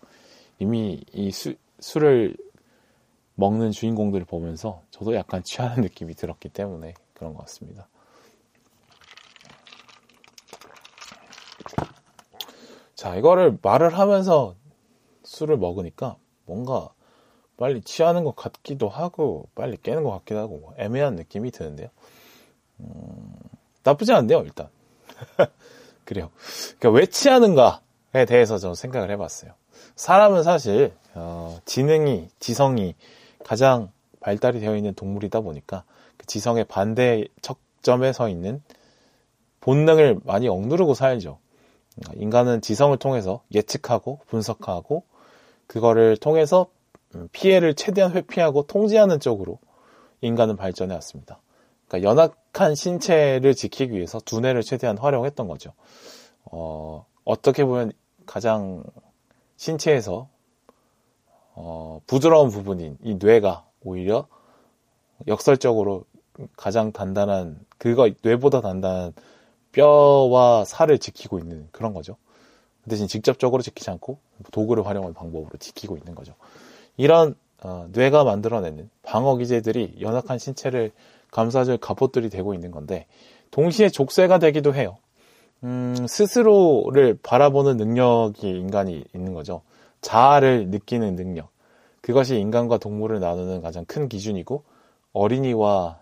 이미 0.59 1.02
이 1.12 1.30
수, 1.30 1.54
술을 1.80 2.37
먹는 3.34 3.70
주인공들을 3.70 4.26
보면서 4.26 4.82
저도 4.90 5.14
약간 5.14 5.42
취하는 5.42 5.82
느낌이 5.82 6.14
들었기 6.14 6.49
때문에 6.50 6.94
그런 7.14 7.34
것 7.34 7.40
같습니다. 7.40 7.88
자, 12.94 13.16
이거를 13.16 13.58
말을 13.62 13.99
하면서 13.99 14.54
술을 15.25 15.56
먹으니까 15.56 16.16
뭔가 16.44 16.90
빨리 17.56 17.82
취하는 17.82 18.25
것 18.25 18.34
같기도 18.37 18.88
하고 18.88 19.49
빨리 19.54 19.76
깨는 19.76 20.02
것 20.02 20.10
같기도 20.10 20.38
하고 20.38 20.58
뭐 20.58 20.75
애매한 20.76 21.14
느낌이 21.14 21.50
드는데요. 21.50 21.88
음, 22.80 23.34
나쁘지 23.82 24.12
않네요, 24.12 24.40
일단. 24.40 24.68
그래요. 26.04 26.30
그러니까 26.78 26.90
왜 26.90 27.06
취하는가에 27.06 28.25
대해서 28.26 28.58
좀 28.58 28.75
생각을 28.75 29.10
해봤어요. 29.10 29.52
사람은 29.94 30.42
사실 30.42 30.92
어, 31.14 31.58
지능이, 31.64 32.28
지성이 32.38 32.94
가장 33.44 33.90
발달이 34.20 34.61
되어 34.61 34.76
있는 34.76 34.94
동물이다 34.94 35.40
보니까 35.40 35.85
그 36.16 36.26
지성의 36.26 36.64
반대 36.64 37.25
척점에 37.42 38.12
서 38.12 38.28
있는 38.28 38.62
본능을 39.61 40.20
많이 40.25 40.49
억누르고 40.49 40.94
살죠. 40.94 41.38
인간은 42.16 42.61
지성을 42.61 42.97
통해서 42.99 43.42
예측하고 43.52 44.20
분석하고 44.26 45.04
그거를 45.66 46.16
통해서 46.16 46.68
음, 47.14 47.28
피해를 47.32 47.75
최대한 47.75 48.12
회피하고 48.12 48.66
통제하는 48.66 49.20
쪽으로 49.20 49.59
인간은 50.20 50.56
발전해 50.56 50.94
왔습니다. 50.94 51.40
그러니까 51.88 52.09
연약한 52.09 52.75
신체를 52.75 53.54
지키기 53.54 53.92
위해서 53.92 54.20
두뇌를 54.20 54.62
최대한 54.62 54.97
활용했던 54.97 55.49
거죠. 55.49 55.73
어, 56.44 57.06
어떻게 57.25 57.64
보면 57.64 57.92
가장 58.26 58.85
신체에서 59.56 60.28
어, 61.62 62.00
부드러운 62.06 62.48
부분인 62.48 62.96
이 63.02 63.16
뇌가 63.16 63.66
오히려 63.82 64.26
역설적으로 65.26 66.04
가장 66.56 66.90
단단한 66.92 67.60
그거 67.76 68.10
뇌보다 68.22 68.62
단단한 68.62 69.12
뼈와 69.72 70.64
살을 70.64 70.98
지키고 70.98 71.38
있는 71.38 71.68
그런 71.70 71.92
거죠. 71.92 72.16
그 72.82 72.90
대신 72.90 73.06
직접적으로 73.06 73.62
지키지 73.62 73.90
않고 73.90 74.18
도구를 74.52 74.86
활용한 74.86 75.12
방법으로 75.12 75.50
지키고 75.58 75.98
있는 75.98 76.14
거죠. 76.14 76.34
이런 76.96 77.34
어, 77.62 77.86
뇌가 77.92 78.24
만들어내는 78.24 78.88
방어 79.02 79.36
기제들이 79.36 79.98
연약한 80.00 80.38
신체를 80.38 80.92
감싸줄 81.30 81.76
갑옷들이 81.76 82.30
되고 82.30 82.54
있는 82.54 82.70
건데 82.70 83.06
동시에 83.50 83.90
족쇄가 83.90 84.38
되기도 84.38 84.74
해요. 84.74 84.96
음, 85.62 85.94
스스로를 86.08 87.18
바라보는 87.22 87.76
능력이 87.76 88.48
인간이 88.48 89.04
있는 89.14 89.34
거죠. 89.34 89.60
자아를 90.00 90.69
느끼는 90.69 91.16
능력. 91.16 91.50
그것이 92.00 92.37
인간과 92.37 92.78
동물을 92.78 93.21
나누는 93.21 93.61
가장 93.61 93.85
큰 93.85 94.09
기준이고 94.09 94.64
어린이와 95.12 96.00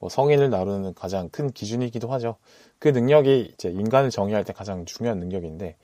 뭐 0.00 0.08
성인을 0.08 0.50
나누는 0.50 0.94
가장 0.94 1.28
큰 1.28 1.52
기준이기도 1.52 2.08
하죠. 2.12 2.36
그 2.78 2.88
능력이 2.88 3.52
이제 3.54 3.68
인간을 3.68 4.10
정의할 4.10 4.44
때 4.44 4.52
가장 4.52 4.84
중요한 4.86 5.18
능력인데 5.18 5.76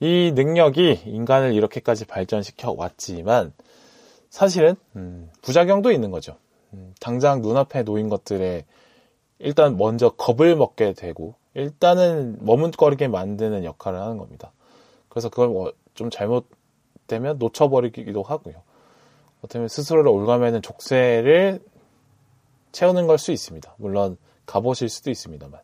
이 0.00 0.32
능력이 0.34 1.02
인간을 1.06 1.54
이렇게까지 1.54 2.04
발전시켜 2.04 2.74
왔지만 2.76 3.52
사실은 4.28 4.76
음, 4.96 5.30
부작용도 5.40 5.90
있는 5.92 6.10
거죠. 6.10 6.36
음, 6.74 6.94
당장 7.00 7.40
눈앞에 7.40 7.84
놓인 7.84 8.08
것들에 8.08 8.66
일단 9.38 9.76
먼저 9.76 10.10
겁을 10.10 10.56
먹게 10.56 10.92
되고 10.92 11.34
일단은 11.54 12.38
머뭇거리게 12.40 13.08
만드는 13.08 13.64
역할을 13.64 14.00
하는 14.00 14.18
겁니다. 14.18 14.52
그래서 15.14 15.28
그걸 15.28 15.48
뭐좀 15.48 16.10
잘못되면 16.10 17.38
놓쳐버리기도 17.38 18.24
하고요. 18.24 18.56
어떻게 19.42 19.68
스스로를 19.68 20.10
올가매는 20.10 20.60
족쇄를 20.60 21.60
채우는 22.72 23.06
걸 23.06 23.18
수 23.18 23.30
있습니다. 23.30 23.76
물론 23.76 24.16
가보실 24.44 24.88
수도 24.88 25.12
있습니다만. 25.12 25.60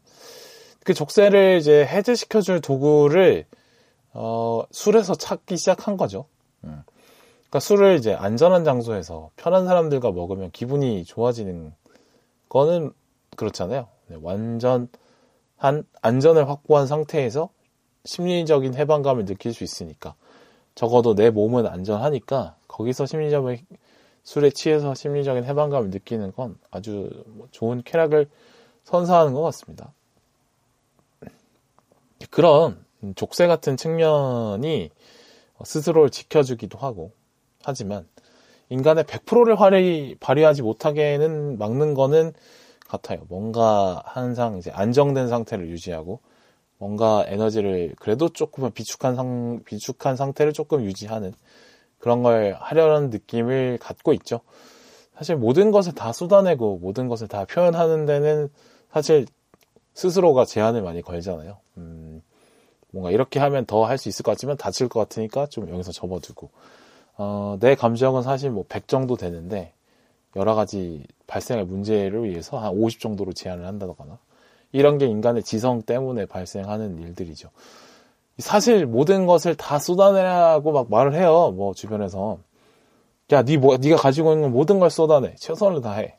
그 0.84 0.94
족쇄를 0.94 1.58
이제 1.58 1.84
해제시켜줄 1.84 2.60
도구를 2.60 3.44
어, 4.12 4.62
술에서 4.70 5.16
찾기 5.16 5.56
시작한 5.56 5.96
거죠. 5.96 6.26
음. 6.62 6.84
그러니까 7.40 7.58
술을 7.58 7.96
이제 7.96 8.14
안전한 8.14 8.62
장소에서 8.62 9.30
편한 9.34 9.66
사람들과 9.66 10.12
먹으면 10.12 10.52
기분이 10.52 11.04
좋아지는 11.04 11.74
거는 12.48 12.92
그렇잖아요. 13.34 13.88
네, 14.06 14.16
완전 14.22 14.88
한 15.56 15.84
안전을 16.02 16.48
확보한 16.48 16.86
상태에서 16.86 17.50
심리적인 18.04 18.74
해방감을 18.74 19.24
느낄 19.24 19.52
수 19.52 19.64
있으니까 19.64 20.14
적어도 20.74 21.14
내 21.14 21.30
몸은 21.30 21.66
안전하니까 21.66 22.56
거기서 22.68 23.06
심리적인 23.06 23.58
술에 24.22 24.50
취해서 24.50 24.94
심리적인 24.94 25.44
해방감을 25.44 25.90
느끼는 25.90 26.32
건 26.32 26.58
아주 26.70 27.10
뭐 27.26 27.48
좋은 27.50 27.82
쾌락을 27.84 28.28
선사하는 28.84 29.32
것 29.34 29.42
같습니다. 29.42 29.92
그런 32.30 32.84
족쇄 33.16 33.46
같은 33.46 33.76
측면이 33.76 34.90
스스로를 35.64 36.10
지켜주기도 36.10 36.78
하고 36.78 37.12
하지만 37.62 38.06
인간의 38.68 39.04
100%를 39.04 39.56
발휘, 39.56 40.16
발휘하지 40.20 40.62
못하게는 40.62 41.58
막는 41.58 41.94
거는 41.94 42.32
같아요. 42.86 43.24
뭔가 43.28 44.02
항상 44.04 44.58
이제 44.58 44.70
안정된 44.70 45.28
상태를 45.28 45.68
유지하고 45.68 46.20
뭔가 46.80 47.24
에너지를 47.28 47.94
그래도 48.00 48.30
조금은 48.30 48.72
비축한 48.72 49.14
상, 49.14 49.60
비축한 49.66 50.16
상태를 50.16 50.54
조금 50.54 50.82
유지하는 50.82 51.34
그런 51.98 52.22
걸 52.22 52.56
하려는 52.58 53.10
느낌을 53.10 53.76
갖고 53.78 54.14
있죠. 54.14 54.40
사실 55.14 55.36
모든 55.36 55.70
것을 55.72 55.94
다 55.94 56.12
쏟아내고 56.14 56.78
모든 56.78 57.06
것을 57.08 57.28
다 57.28 57.44
표현하는 57.44 58.06
데는 58.06 58.48
사실 58.90 59.26
스스로가 59.92 60.46
제한을 60.46 60.80
많이 60.80 61.02
걸잖아요. 61.02 61.58
음, 61.76 62.22
뭔가 62.92 63.10
이렇게 63.10 63.38
하면 63.40 63.66
더 63.66 63.84
할 63.84 63.98
수 63.98 64.08
있을 64.08 64.22
것 64.22 64.32
같지만 64.32 64.56
다칠 64.56 64.88
것 64.88 65.00
같으니까 65.00 65.46
좀 65.48 65.68
여기서 65.68 65.92
접어두고 65.92 66.48
어, 67.18 67.58
내 67.60 67.74
감정은 67.74 68.22
사실 68.22 68.50
뭐 68.50 68.64
100 68.66 68.88
정도 68.88 69.16
되는데 69.16 69.74
여러 70.36 70.54
가지 70.54 71.04
발생할 71.26 71.66
문제를 71.66 72.24
위해서 72.24 72.58
한 72.58 72.72
50 72.72 73.00
정도로 73.00 73.34
제한을 73.34 73.66
한다거나 73.66 74.18
이런 74.72 74.98
게 74.98 75.06
인간의 75.06 75.42
지성 75.42 75.82
때문에 75.82 76.26
발생하는 76.26 76.98
일들이죠. 76.98 77.50
사실 78.38 78.86
모든 78.86 79.26
것을 79.26 79.54
다 79.54 79.78
쏟아내라고 79.78 80.72
막 80.72 80.90
말을 80.90 81.14
해요. 81.14 81.52
뭐 81.54 81.74
주변에서 81.74 82.38
야, 83.32 83.44
네 83.44 83.56
뭐, 83.56 83.76
네가 83.76 83.96
가지고 83.96 84.32
있는 84.32 84.50
모든 84.50 84.80
걸 84.80 84.90
쏟아내. 84.90 85.34
최선을 85.36 85.82
다해. 85.82 86.16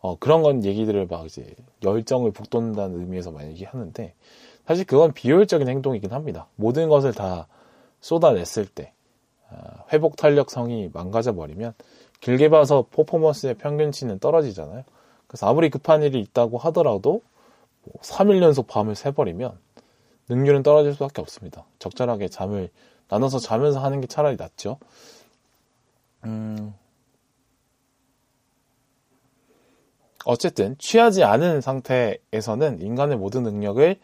어, 0.00 0.18
그런 0.18 0.42
건 0.42 0.64
얘기들을 0.64 1.06
막 1.06 1.26
이제 1.26 1.54
열정을 1.82 2.30
북돋는다는 2.32 3.00
의미에서 3.00 3.30
많이 3.30 3.50
얘기하는데 3.50 4.14
사실 4.66 4.84
그건 4.84 5.12
비효율적인 5.12 5.68
행동이긴 5.68 6.12
합니다. 6.12 6.46
모든 6.56 6.88
것을 6.88 7.12
다 7.12 7.46
쏟아냈을 8.00 8.66
때 8.66 8.92
아, 9.50 9.84
회복 9.92 10.16
탄력성이 10.16 10.90
망가져 10.92 11.34
버리면 11.34 11.74
길게 12.20 12.48
봐서 12.50 12.86
퍼포먼스의 12.90 13.54
평균치는 13.54 14.18
떨어지잖아요. 14.18 14.84
그래서 15.26 15.46
아무리 15.46 15.70
급한 15.70 16.02
일이 16.02 16.20
있다고 16.20 16.58
하더라도 16.58 17.22
뭐 17.84 17.94
3일 18.02 18.42
연속 18.42 18.66
밤을 18.66 18.94
새버리면 18.94 19.58
능률은 20.28 20.62
떨어질 20.62 20.92
수밖에 20.94 21.20
없습니다. 21.20 21.66
적절하게 21.78 22.28
잠을 22.28 22.70
나눠서 23.08 23.38
자면서 23.38 23.80
하는 23.80 24.00
게 24.00 24.06
차라리 24.06 24.36
낫죠. 24.36 24.78
음, 26.24 26.74
어쨌든 30.24 30.76
취하지 30.78 31.22
않은 31.24 31.60
상태에서는 31.60 32.80
인간의 32.80 33.18
모든 33.18 33.42
능력을 33.42 33.96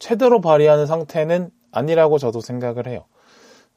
최대로 0.00 0.40
발휘하는 0.40 0.86
상태는 0.86 1.50
아니라고 1.70 2.18
저도 2.18 2.40
생각을 2.40 2.88
해요. 2.88 3.04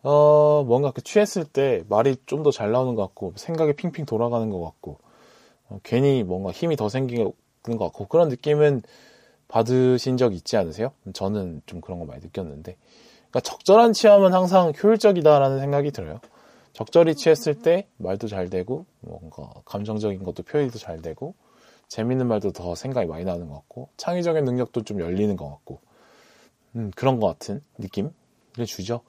어, 0.02 0.63
뭔가 0.66 0.92
그 0.92 1.02
취했을 1.04 1.46
때 1.46 1.84
말이 1.89 2.16
좀 2.26 2.44
더 2.44 2.52
잘 2.52 2.72
나오는 2.72 2.96
것 2.96 3.04
같고, 3.04 3.34
생각이 3.38 3.74
핑핑 3.74 4.06
돌아가는 4.06 4.50
것 4.50 4.62
같고, 4.62 4.98
어, 5.70 5.80
괜히 5.84 6.24
뭔가 6.24 6.52
힘이 6.52 6.76
더 6.76 6.89
생기는 6.89 7.32
것 7.63 7.80
같고, 7.80 8.08
그런 8.08 8.30
느낌은 8.30 8.82
받으신 9.54 10.18
적 10.18 10.34
있지 10.34 10.58
않으세요? 10.58 10.94
저는 11.13 11.62
좀 11.68 11.80
그런 11.80 12.00
거 12.00 12.06
많이 12.06 12.22
느꼈는데. 12.22 12.76
그러니까 13.30 13.39
적절한 13.42 13.94
취함은 13.94 14.34
항상 14.34 14.74
효율적이다라는 14.82 15.60
생각이 15.60 15.92
들어요. 15.92 16.20
적절히 16.74 17.13
취했을 17.13 17.62
때 17.62 17.88
말도 17.98 18.28
잘 18.28 18.50
되고, 18.50 18.88
뭔가 19.02 19.54
감정적인 19.66 20.24
것도 20.24 20.42
표현도 20.42 20.80
잘 20.80 21.04
되고, 21.04 21.36
재밌는 21.88 22.28
말도 22.28 22.52
더 22.52 22.74
생각이 22.74 23.08
많이 23.08 23.26
나는 23.26 23.48
것 23.48 23.54
같고, 23.54 23.89
창의적인 23.98 24.44
능력도 24.44 24.86
좀 24.86 25.00
열리는 25.00 25.36
것 25.36 25.48
같고, 25.48 25.82
음, 26.76 26.92
그런 26.96 27.20
것 27.20 27.28
같은 27.28 27.62
느낌을 27.78 28.12
주죠. 28.66 29.02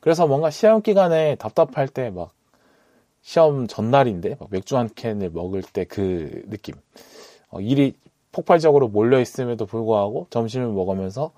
그래서 0.00 0.26
뭔가 0.26 0.50
시험 0.50 0.82
기간에 0.82 1.36
답답할 1.36 1.86
때 1.86 2.10
막 2.10 2.34
시험 3.22 3.68
전날인데 3.68 4.34
막 4.40 4.48
맥주 4.50 4.76
한 4.76 4.88
캔을 4.92 5.30
먹을 5.30 5.62
때 5.62 5.84
그 5.84 6.42
느낌. 6.50 6.74
어, 7.50 7.60
일이 7.60 7.94
폭발적으로 8.32 8.88
몰려 8.88 9.20
있음에도 9.20 9.66
불구하고 9.66 10.26
점심을 10.30 10.68
먹으면서 10.68 11.32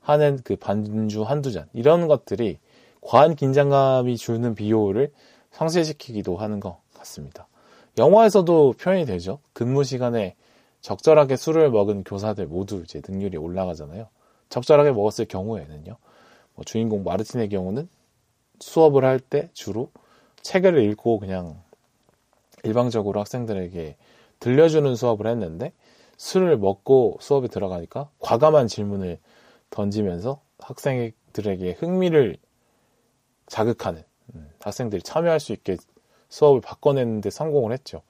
하는 0.00 0.38
그 0.44 0.56
반주 0.56 1.22
한두 1.22 1.52
잔 1.52 1.68
이런 1.72 2.08
것들이 2.08 2.58
과한 3.00 3.34
긴장감이 3.34 4.16
주는 4.16 4.54
비효를 4.54 5.12
상쇄시키기도 5.50 6.36
하는 6.36 6.60
것 6.60 6.78
같습니다. 6.94 7.48
영화에서도 7.98 8.74
표현이 8.80 9.04
되죠. 9.04 9.40
근무 9.52 9.84
시간에 9.84 10.34
적절하게 10.80 11.36
술을 11.36 11.70
먹은 11.70 12.04
교사들 12.04 12.46
모두 12.46 12.82
이제 12.82 13.02
능률이 13.06 13.36
올라가잖아요. 13.36 14.08
적절하게 14.48 14.92
먹었을 14.92 15.26
경우에는요. 15.26 15.96
뭐 16.54 16.64
주인공 16.64 17.04
마르틴의 17.04 17.48
경우는 17.48 17.88
수업을 18.60 19.04
할 19.04 19.18
때 19.18 19.50
주로 19.52 19.90
책을 20.42 20.82
읽고 20.90 21.18
그냥 21.18 21.60
일방적으로 22.64 23.20
학생들에게 23.20 23.96
들려주는 24.40 24.94
수업을 24.96 25.26
했는데 25.26 25.72
술을 26.22 26.56
먹고 26.56 27.18
수업에 27.20 27.48
들어가니까 27.48 28.08
과감한 28.20 28.68
질문을 28.68 29.18
던지면서 29.70 30.40
학생들에게 30.60 31.72
흥미를 31.72 32.36
자극하는 33.48 34.04
음, 34.36 34.48
학생들이 34.60 35.02
참여할 35.02 35.40
수 35.40 35.52
있게 35.52 35.76
수업을 36.28 36.60
바꿔내는데 36.60 37.28
성공을 37.30 37.72
했죠. 37.72 38.02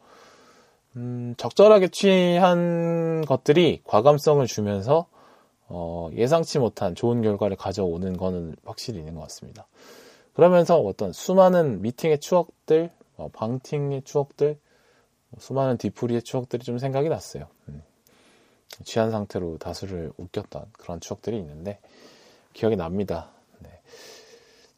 음, 0.97 1.35
적절하게 1.39 1.89
취한 1.89 3.25
것들이 3.25 3.81
과감성을 3.85 4.47
주면서 4.47 5.07
어, 5.69 6.11
예상치 6.13 6.59
못한 6.59 6.95
좋은 6.95 7.23
결과를 7.23 7.57
가져오는 7.57 8.15
거는 8.19 8.57
확실히 8.67 8.99
있는 8.99 9.15
것 9.15 9.23
같습니다. 9.23 9.67
그러면서 10.35 10.79
어떤 10.79 11.15
수많은 11.15 11.81
미팅의 11.81 12.21
추억들, 12.21 12.91
어, 13.17 13.31
방팅의 13.33 14.03
추억들, 14.03 14.59
수많은 15.39 15.79
뒤풀이의 15.79 16.21
추억들이 16.21 16.63
좀 16.63 16.77
생각이 16.77 17.09
났어요. 17.09 17.47
음. 17.71 17.83
취한 18.85 19.11
상태로 19.11 19.59
다수를 19.59 20.13
웃겼던 20.17 20.65
그런 20.73 21.01
추억들이 21.01 21.39
있는데 21.39 21.79
기억이 22.53 22.77
납니다. 22.77 23.29
네. 23.61 23.71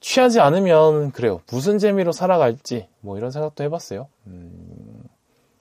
취하지 0.01 0.41
않으면 0.41 1.13
그래요. 1.13 1.41
무슨 1.51 1.79
재미로 1.79 2.13
살아갈지 2.13 2.89
뭐 3.01 3.17
이런 3.17 3.31
생각도 3.31 3.65
해봤어요. 3.65 4.09
음, 4.27 5.03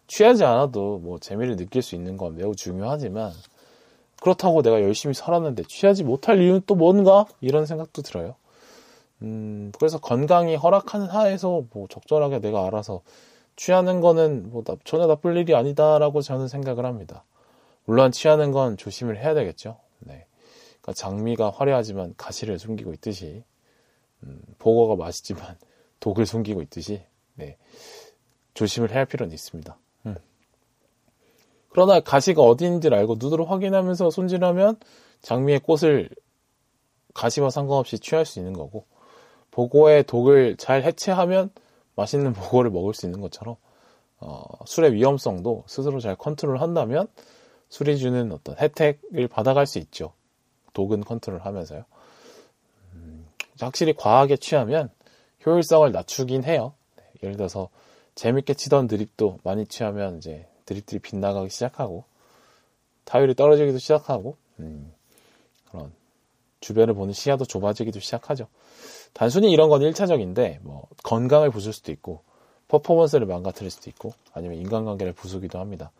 취하지 0.08 0.44
않아도 0.44 1.00
뭐 1.00 1.20
재미를 1.20 1.56
느낄 1.56 1.82
수 1.82 1.96
있는 1.96 2.18
건 2.18 2.36
매우 2.36 2.56
중요하지만 2.56 3.32
그렇다고 4.22 4.62
내가 4.62 4.82
열심히 4.82 5.14
살았는데 5.14 5.64
취하지 5.68 6.04
못할 6.04 6.42
이유는 6.42 6.62
또 6.66 6.76
뭔가? 6.76 7.26
이런 7.42 7.66
생각도 7.66 8.02
들어요. 8.02 8.36
음, 9.22 9.72
그래서 9.78 10.00
건강이 10.00 10.56
허락하는 10.56 11.08
하에서 11.08 11.64
뭐 11.72 11.88
적절하게 11.90 12.40
내가 12.40 12.66
알아서 12.68 13.02
취하는 13.56 14.02
거는 14.02 14.50
뭐 14.52 14.64
전혀 14.84 15.08
나쁠 15.08 15.38
일이 15.38 15.56
아니다라고 15.56 16.22
저는 16.22 16.48
생각을 16.48 16.86
합니다. 16.86 17.24
물론 17.86 18.12
취하는 18.12 18.52
건 18.52 18.78
조심을 18.78 19.18
해야 19.18 19.34
되겠죠. 19.34 19.80
네. 20.00 20.26
그러니까 20.82 20.94
장미가 20.94 21.50
화려하지만 21.52 22.14
가시를 22.18 22.60
숨기고 22.60 22.94
있듯이 22.94 23.44
음, 24.24 24.42
보거가 24.60 24.96
맛있지만 24.96 25.58
독을 26.00 26.26
숨기고 26.26 26.62
있듯이 26.64 27.02
네. 27.36 27.58
조심을 28.54 28.92
해야 28.92 29.00
할 29.00 29.06
필요는 29.06 29.34
있습니다. 29.34 29.78
음. 30.06 30.16
그러나 31.70 32.00
가시가 32.00 32.42
어디인지를 32.42 32.98
알고 32.98 33.16
눈으로 33.20 33.46
확인하면서 33.46 34.12
손질하면 34.12 34.78
장미의 35.22 35.62
꽃을 35.62 36.10
가시와 37.14 37.50
상관없이 37.50 38.00
취할 38.00 38.26
수 38.26 38.40
있는 38.40 38.54
거고 38.54 38.86
보고의 39.52 40.04
독을 40.04 40.58
잘 40.58 40.84
해체하면 40.84 41.52
맛있는 41.96 42.34
보고를 42.34 42.72
먹을 42.72 42.94
수 42.94 43.06
있는 43.06 43.22
것처럼 43.22 43.56
어, 44.20 44.44
술의 44.66 44.94
위험성도 44.94 45.64
스스로 45.68 46.00
잘 46.00 46.16
컨트롤 46.16 46.62
한다면 46.62 47.08
술이 47.74 47.98
주는 47.98 48.32
어떤 48.32 48.56
혜택을 48.56 49.28
받아갈 49.28 49.66
수 49.66 49.80
있죠. 49.80 50.14
독은 50.74 51.02
컨트롤 51.02 51.40
하면서요. 51.40 51.86
음, 52.94 53.26
확실히 53.60 53.96
과하게 53.96 54.38
취하면 54.38 54.92
효율성을 55.44 55.92
낮추긴 55.92 56.44
해요. 56.44 56.76
네, 56.98 57.04
예를 57.24 57.36
들어서 57.36 57.70
재밌게 58.14 58.54
치던 58.54 58.86
드립도 58.86 59.40
많이 59.44 59.66
취하면 59.66 60.20
이제 60.20 60.46
드립들이 60.66 61.00
빗나가기 61.00 61.50
시작하고 61.50 62.04
타율이 63.06 63.34
떨어지기도 63.34 63.80
시작하고 63.80 64.38
음, 64.60 64.94
그런 65.72 65.92
주변을 66.60 66.94
보는 66.94 67.12
시야도 67.12 67.46
좁아지기도 67.46 68.00
시작하죠. 68.00 68.46
단순히 69.14 69.52
이런 69.52 69.70
건 69.70 69.82
1차적인데 69.82 70.60
뭐 70.62 70.88
건강을 71.04 71.50
부술 71.50 71.74
수도 71.74 71.92
있고 71.92 72.22
퍼포먼스를 72.68 73.26
망가뜨릴 73.26 73.72
수도 73.72 73.90
있고 73.90 74.14
아니면 74.32 74.60
인간관계를 74.60 75.14
부수기도 75.14 75.58
합니다. 75.58 75.92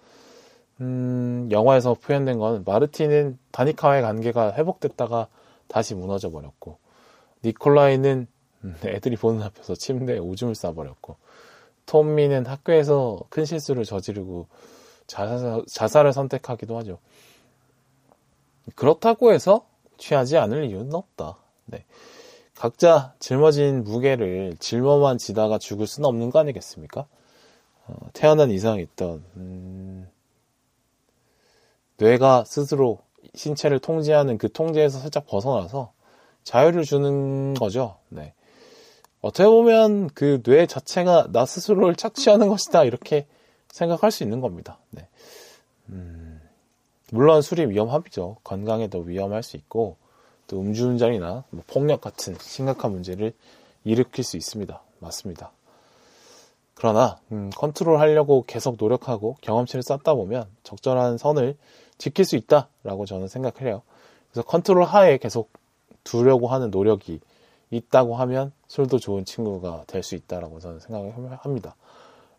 음, 0.82 1.48
영화에서 1.52 1.94
표현된 1.94 2.40
건 2.40 2.64
마르틴은 2.66 3.38
다니카와의 3.52 4.02
관계가 4.02 4.54
회복됐다가 4.54 5.28
다시 5.68 5.96
무너져 5.96 6.32
버렸고 6.32 6.78
니콜라이는 7.44 8.28
애들이 8.86 9.16
보는 9.16 9.42
앞에서 9.44 9.76
침대에 9.76 10.18
오줌을 10.18 10.56
싸버렸고 10.56 11.18
톰미는 11.86 12.46
학교에서 12.46 13.20
큰 13.30 13.46
실수를 13.46 13.84
저지르고 13.84 14.48
자살, 15.08 15.64
자살을 15.68 16.14
선택하기도 16.14 16.78
하죠. 16.78 17.00
그렇다고 18.76 19.34
해서 19.34 19.68
취하지 19.98 20.38
않을 20.38 20.66
이유는 20.66 20.94
없다. 20.94 21.38
네. 21.66 21.86
각자 22.56 23.14
짊어진 23.20 23.84
무게를 23.84 24.56
짊어만 24.60 25.18
지다가 25.18 25.58
죽을 25.58 25.88
수는 25.88 26.08
없는 26.08 26.30
거 26.30 26.40
아니겠습니까? 26.40 27.06
어, 27.86 27.96
태어난 28.14 28.52
이상 28.52 28.80
있던 28.80 29.24
음, 29.36 30.10
뇌가 31.98 32.44
스스로 32.46 33.00
신체를 33.36 33.80
통제하는 33.80 34.38
그 34.38 34.52
통제에서 34.52 35.00
살짝 35.00 35.26
벗어나서 35.26 35.92
자유를 36.44 36.84
주는 36.84 37.54
거죠. 37.54 37.98
네. 38.10 38.34
어떻게 39.22 39.48
보면 39.48 40.10
그 40.10 40.42
뇌 40.44 40.66
자체가 40.66 41.28
나 41.32 41.46
스스로를 41.46 41.96
착취하는 41.96 42.50
것이다 42.50 42.84
이렇게 42.84 43.26
생각할 43.70 44.12
수 44.12 44.24
있는 44.24 44.42
겁니다. 44.42 44.80
네. 44.90 45.08
음, 45.90 46.42
물론 47.12 47.42
술이 47.42 47.70
위험하죠. 47.70 48.38
건강에도 48.44 49.00
위험할 49.00 49.42
수 49.42 49.56
있고 49.58 49.96
또 50.48 50.60
음주운전이나 50.60 51.46
뭐 51.50 51.64
폭력 51.68 52.02
같은 52.02 52.36
심각한 52.40 52.92
문제를 52.92 53.34
일으킬 53.86 54.24
수 54.24 54.36
있습니다. 54.38 54.82
맞습니다. 55.00 55.52
그러나 56.76 57.18
음, 57.32 57.50
컨트롤하려고 57.56 58.44
계속 58.46 58.76
노력하고 58.78 59.38
경험치를 59.42 59.84
쌓다 59.84 60.16
보면 60.16 60.48
적절한 60.64 61.18
선을 61.18 61.56
지킬 61.98 62.26
수 62.26 62.36
있다라고 62.36 63.06
저는 63.06 63.28
생각을 63.28 63.62
해요. 63.62 63.82
그래서 64.32 64.46
컨트롤 64.48 64.84
하에 64.84 65.18
계속 65.18 65.52
두려고 66.04 66.48
하는 66.48 66.70
노력이 66.72 67.20
있다고 67.72 68.16
하면 68.16 68.52
술도 68.68 69.00
좋은 69.00 69.26
친구가 69.26 69.86
될 69.88 70.04
수 70.04 70.16
있다라고 70.16 70.60
저는 70.60 70.80
생각을 70.80 71.14
합니다. 71.38 71.76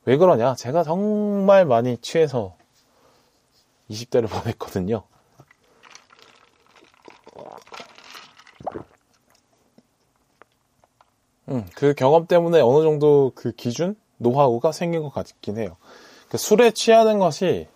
왜 0.05 0.17
그러냐? 0.17 0.55
제가 0.55 0.83
정말 0.83 1.65
많이 1.65 1.97
취해서 1.99 2.57
20대를 3.91 4.29
보냈거든요. 4.31 5.03
음, 11.49 11.67
그 11.75 11.95
경험 11.95 12.27
때문에 12.27 12.61
어느 12.61 12.83
정도 12.83 13.33
그 13.35 13.53
기준, 13.53 13.97
노하우가 14.17 14.73
생긴 14.73 15.03
것 15.03 15.11
같긴 15.11 15.59
해요. 15.59 15.77
그 16.29 16.39
술에 16.39 16.71
취하는 16.71 17.19
것이 17.19 17.69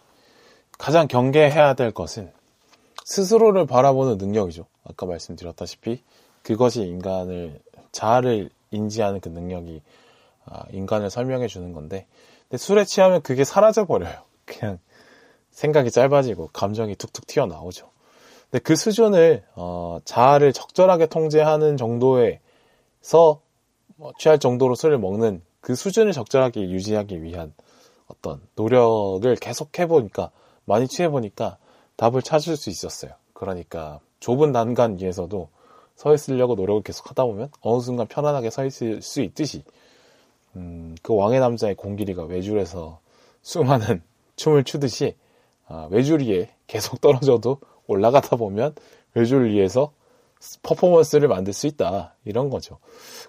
가장 0.79 1.09
경계해야 1.09 1.75
될 1.75 1.91
것은 1.91 2.33
스스로를 3.05 3.67
바라보는 3.67 4.19
능력이죠. 4.19 4.67
아까 4.85 5.07
말씀드렸다시피 5.07 6.03
그것이 6.43 6.83
인간을 6.83 7.61
자아를 7.93 8.51
인지하는 8.71 9.21
그 9.21 9.29
능력이 9.29 9.83
아, 10.45 10.65
인간을 10.73 11.11
설명해 11.11 11.49
주는 11.49 11.73
건데 11.73 12.07
근데 12.49 12.57
술에 12.57 12.85
취하면 12.85 13.21
그게 13.23 13.45
사라져 13.45 13.87
버려요. 13.87 14.23
그냥 14.47 14.79
생각이 15.51 15.91
짧아지고 15.91 16.51
감정이 16.53 16.95
툭툭 16.95 17.27
튀어나오죠. 17.27 17.91
근데 18.51 18.63
그 18.63 18.77
수준을 18.77 19.45
어, 19.57 19.99
자아를 20.05 20.53
적절하게 20.53 21.07
통제하는 21.07 21.77
정도에서 21.77 23.41
뭐 23.97 24.13
취할 24.19 24.39
정도로 24.39 24.75
술을 24.75 24.99
먹는 24.99 25.43
그 25.61 25.75
수준을 25.75 26.13
적절하게 26.13 26.71
유지하기 26.71 27.23
위한 27.23 27.53
어떤 28.07 28.41
노력을 28.55 29.35
계속 29.37 29.79
해보니까 29.79 30.31
많이 30.69 30.87
취해보니까 30.87 31.57
답을 31.97 32.23
찾을 32.23 32.57
수 32.57 32.71
있었어요. 32.71 33.13
그러니까 33.33 34.01
좁은 34.21 34.53
난간 34.53 34.99
위에서도 35.01 35.49
서 35.97 36.15
있으려고 36.15 36.55
노력을 36.55 36.83
계속 36.83 37.11
하다 37.11 37.25
보면 37.25 37.51
어느 37.61 37.81
순간 37.81 38.07
편안하게 38.07 38.51
서 38.51 38.65
있을 38.65 39.03
수 39.03 39.21
있듯이 39.21 39.65
음, 40.55 40.95
그 41.03 41.15
왕의 41.15 41.41
남자의 41.41 41.75
공길이가 41.75 42.25
외줄에서 42.25 43.01
수많은 43.43 44.03
춤을 44.37 44.63
추듯이 44.65 45.17
아, 45.67 45.89
외줄 45.91 46.23
위에 46.23 46.51
계속 46.67 47.01
떨어져도 47.03 47.59
올라가다 47.87 48.37
보면 48.37 48.75
외줄 49.15 49.51
위에서 49.51 49.93
퍼포먼스를 50.63 51.29
만들 51.29 51.53
수 51.53 51.67
있다 51.67 52.15
이런 52.25 52.49
거죠. 52.51 52.79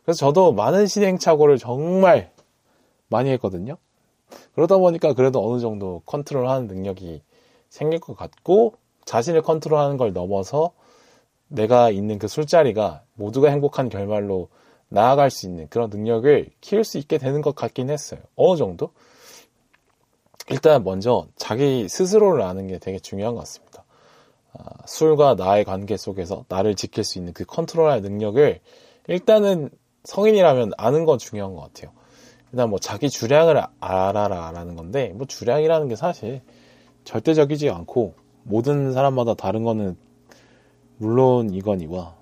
그래서 0.04 0.20
저도 0.20 0.52
많은 0.52 0.86
시행착오를 0.86 1.58
정말 1.58 2.32
많이 3.08 3.32
했거든요. 3.32 3.78
그러다 4.54 4.78
보니까 4.78 5.14
그래도 5.14 5.44
어느 5.44 5.60
정도 5.60 6.04
컨트롤하는 6.06 6.68
능력이 6.68 7.22
생길 7.70 8.00
것 8.00 8.16
같고 8.16 8.74
자신을 9.06 9.42
컨트롤하는 9.42 9.98
걸 9.98 10.14
넘어서 10.14 10.74
내가 11.48 11.90
있는 11.90 12.20
그 12.20 12.28
술자리가 12.28 13.04
모두가 13.16 13.50
행복한 13.50 13.90
결말로 13.90 14.50
나아갈 14.88 15.30
수 15.30 15.46
있는 15.46 15.68
그런 15.70 15.90
능력을 15.90 16.50
키울 16.62 16.84
수 16.84 16.98
있게 16.98 17.18
되는 17.18 17.42
것 17.42 17.56
같긴 17.56 17.90
했어요. 17.90 18.20
어느 18.36 18.58
정도? 18.58 18.92
일단 20.50 20.84
먼저 20.84 21.28
자기 21.36 21.88
스스로를 21.88 22.42
아는 22.42 22.68
게 22.68 22.80
되게 22.80 22.98
중요한 23.00 23.36
것 23.36 23.42
같습니다. 23.42 23.84
아, 24.54 24.64
술과 24.86 25.36
나의 25.36 25.64
관계 25.64 25.96
속에서 25.96 26.46
나를 26.48 26.76
지킬 26.76 27.04
수 27.04 27.20
있는 27.20 27.34
그 27.34 27.46
컨트롤할 27.46 28.02
능력을 28.02 28.60
일단은 29.08 29.70
성인이라면 30.06 30.72
아는 30.78 31.06
건 31.06 31.20
중요한 31.20 31.54
것 31.54 31.62
같아요. 31.62 31.92
일단 32.52 32.70
뭐 32.70 32.80
자기 32.80 33.10
주량을 33.10 33.64
알아라라는 33.80 34.76
건데 34.76 35.14
뭐 35.16 35.28
주량이라는 35.28 35.88
게 35.88 35.96
사실 35.96 36.42
절대적이지 37.04 37.70
않고 37.70 38.14
모든 38.44 38.94
사람마다 38.94 39.34
다른 39.34 39.64
거는 39.64 39.98
물론 40.98 41.54
이거니와 41.54 42.16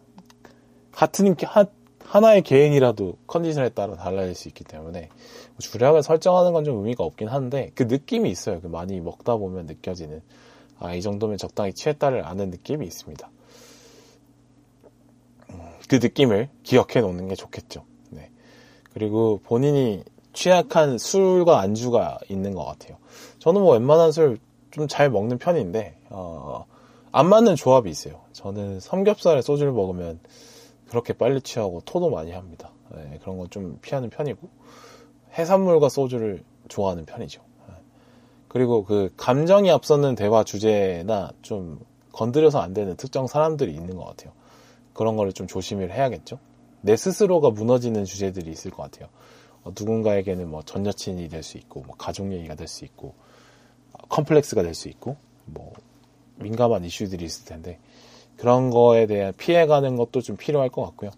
같은 0.92 1.36
하, 1.46 1.66
하나의 2.04 2.42
개인이라도 2.42 3.18
컨디션에 3.28 3.70
따라 3.70 3.96
달라질 3.96 4.34
수 4.36 4.48
있기 4.48 4.63
때문에 4.63 5.10
주량을 5.60 6.04
설정하는 6.04 6.54
건 6.54 6.63
좀 6.63 6.78
의미가 6.78 7.04
없긴 7.04 7.28
한데 7.28 7.72
그 7.76 7.84
느낌이 7.84 8.30
있어요. 8.30 8.62
그 8.62 8.68
많이 8.68 9.00
먹다 9.00 9.36
보면 9.36 9.66
느껴지는 9.66 10.22
아 10.80 10.94
이 10.96 11.02
정도면 11.02 11.38
적당히 11.38 11.74
취했다를 11.74 12.26
아는 12.26 12.50
느낌이 12.52 12.86
있습니다. 12.86 13.30
그 15.90 15.96
느낌을 15.96 16.50
기억해 16.63 17.02
놓는 17.02 17.30
게 17.30 17.36
좋겠죠. 17.36 17.84
네. 18.10 18.30
그리고 18.94 19.40
본인이 19.44 20.04
취약한 20.34 20.98
술과 20.98 21.60
안주가 21.62 22.20
있는 22.30 22.54
것 22.54 22.66
같아요. 22.66 22.98
저는 23.40 23.62
뭐 23.62 23.74
웬만한 23.74 24.12
술 24.12 24.38
좀 24.78 24.88
잘 24.88 25.10
먹는 25.10 25.38
편인데 25.38 25.98
어, 26.10 26.66
안 27.12 27.28
맞는 27.30 27.56
조합이 27.56 27.90
있어요. 27.90 28.22
저는 28.34 28.80
삼겹살에 28.80 29.42
소주를 29.42 29.72
먹으면 29.72 30.20
그렇게 30.90 31.13
빨리 31.13 31.42
취하고 31.42 31.82
토도 31.86 32.10
많이 32.10 32.32
합니다. 32.32 32.72
네, 32.96 33.20
그런 33.22 33.38
건 33.38 33.50
좀 33.50 33.78
피하는 33.82 34.10
편이고 34.10 34.48
해산물과 35.38 35.90
소주를 35.90 36.44
좋아하는 36.70 37.06
편이죠. 37.06 37.42
네. 37.68 37.74
그리고 38.48 38.84
그 38.84 39.10
감정이 39.18 39.70
앞서는 39.72 40.16
대화 40.16 40.44
주제나 40.44 41.32
좀 41.42 41.80
건드려서 42.13 42.60
안 42.60 42.74
되는 42.74 42.96
특정 42.96 43.28
사람들이 43.28 43.74
있는 43.74 43.96
것 43.96 44.06
같아요. 44.06 44.32
그런 44.94 45.16
거를 45.18 45.34
좀 45.34 45.46
조심을 45.48 45.92
해야겠죠. 45.92 46.40
내 46.82 46.96
스스로가 46.96 47.50
무너지는 47.52 48.06
주제들이 48.06 48.50
있을 48.52 48.72
것 48.72 48.84
같아요. 48.84 49.10
어, 49.63 49.72
누군가에게는 49.78 50.50
뭐 50.50 50.63
전 50.63 50.86
여친이 50.86 51.28
될 51.30 51.44
수 51.44 51.58
있고, 51.58 51.82
뭐 51.82 51.96
가족 51.98 52.32
얘기가 52.32 52.56
될 52.56 52.68
수 52.68 52.86
있고, 52.86 53.13
컴플렉스가 54.10 54.64
될 54.64 54.74
수 54.74 54.90
있고, 54.90 55.18
뭐 55.46 55.74
민감한 56.36 56.84
이슈들이 56.86 57.26
있을 57.26 57.46
텐데 57.46 57.80
그런 58.38 58.70
거에 58.70 59.08
대한 59.08 59.34
피해가는 59.38 59.96
것도 59.96 60.22
좀 60.22 60.38
필요할 60.38 60.70
것 60.70 60.84
같고요. 60.84 61.12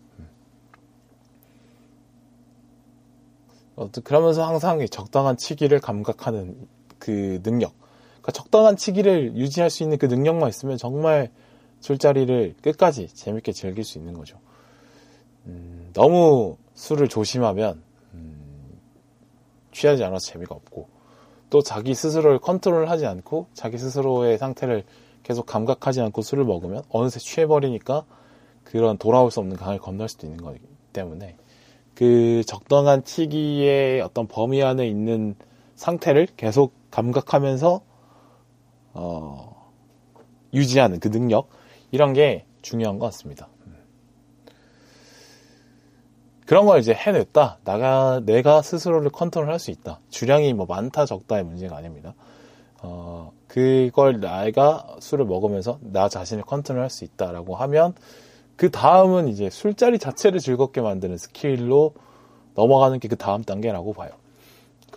어, 3.76 3.90
그러면서 4.04 4.46
항상 4.46 4.86
적당한 4.88 5.38
치기를 5.38 5.80
감각하는 5.80 6.68
그 6.98 7.42
능력. 7.44 7.74
그러니까 8.22 8.32
적당한 8.34 8.76
치기를 8.76 9.36
유지할 9.38 9.70
수 9.70 9.84
있는 9.84 9.98
그 9.98 10.06
능력만 10.06 10.50
있으면 10.50 10.78
정말 10.78 11.32
술자리를 11.80 12.56
끝까지 12.62 13.08
재밌게 13.08 13.54
즐길 13.54 13.86
수 13.86 13.98
있는 13.98 14.14
거죠. 14.14 14.38
음, 15.46 15.92
너무 15.94 16.58
술을 16.74 17.08
조심하면 17.08 17.82
음, 18.14 18.80
취하지 19.72 20.04
않아서 20.04 20.26
재미가 20.32 20.54
없고 20.54 20.90
또 21.50 21.62
자기 21.62 21.94
스스로를 21.94 22.40
컨트롤하지 22.40 23.06
않고 23.06 23.48
자기 23.54 23.78
스스로의 23.78 24.38
상태를 24.38 24.84
계속 25.24 25.46
감각하지 25.46 26.02
않고 26.02 26.22
술을 26.22 26.46
먹으면 26.46 26.84
어느새 26.90 27.20
취해버리니까 27.20 28.06
그런 28.64 28.98
돌아올 28.98 29.32
수 29.32 29.40
없는 29.40 29.58
강을 29.58 29.80
건널 29.80 30.10
수도 30.10 30.28
있는 30.28 30.44
거기 30.44 30.60
때문에 30.94 31.36
그 31.96 32.44
적당한 32.46 33.04
치기의 33.04 34.02
어떤 34.02 34.28
범위 34.28 34.64
안에 34.64 34.88
있는 34.88 35.36
상태를 35.76 36.28
계속 36.38 36.74
감각하면서 36.92 37.82
어, 38.94 39.72
유지하는 40.54 41.00
그 41.00 41.10
능력 41.12 41.50
이런 41.92 42.14
게 42.14 42.46
중요한 42.62 43.00
것 43.00 43.06
같습니다. 43.08 43.48
그런 46.50 46.66
걸 46.66 46.80
이제 46.80 46.96
해냈다. 46.96 47.60
나가 47.64 48.22
내가 48.26 48.64
스스로를 48.64 49.12
컨트롤 49.12 49.52
할 49.52 49.60
수 49.60 49.70
있다. 49.70 50.00
주량이 50.10 50.54
뭐 50.54 50.66
많다 50.66 51.06
적다의 51.06 51.44
문제가 51.44 51.78
아닙니다. 51.78 52.16
어, 52.82 53.32
그걸 53.48 54.20
내가 54.20 54.96
술을 55.00 55.26
먹으면서 55.26 55.78
나 55.82 56.10
자신을 56.10 56.44
컨트롤 56.46 56.82
할 56.82 56.90
수 56.90 57.04
있다라고 57.06 57.56
하면 57.56 57.94
그 58.56 58.72
다음은 58.72 59.28
이제 59.28 59.52
술자리 59.52 60.00
자체를 60.00 60.40
즐겁게 60.40 60.82
만드는 60.82 61.18
스킬로 61.18 61.94
넘어가는 62.56 63.00
게 63.00 63.08
그 63.10 63.16
다음 63.16 63.44
단계라고 63.44 63.94
봐요. 63.94 64.10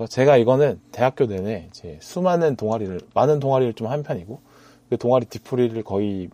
제가 0.08 0.38
이거는 0.38 0.80
대학교 0.90 1.26
내내 1.26 1.68
이제 1.68 1.98
수많은 2.00 2.56
동아리를 2.56 2.98
많은 3.12 3.40
동아리를 3.40 3.74
좀 3.74 3.88
한 3.88 4.02
편이고 4.02 4.40
그 4.88 4.96
동아리 4.96 5.26
뒤풀이를 5.26 5.82
거의 5.82 6.30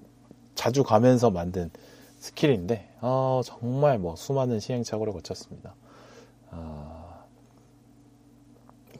자주 0.54 0.84
가면서 0.84 1.30
만든 1.30 1.72
스킬인데 2.28 2.88
어, 3.00 3.40
정말 3.44 3.98
뭐 3.98 4.16
수많은 4.16 4.60
시행착오를 4.60 5.12
거쳤습니다. 5.12 5.74
어, 6.50 7.24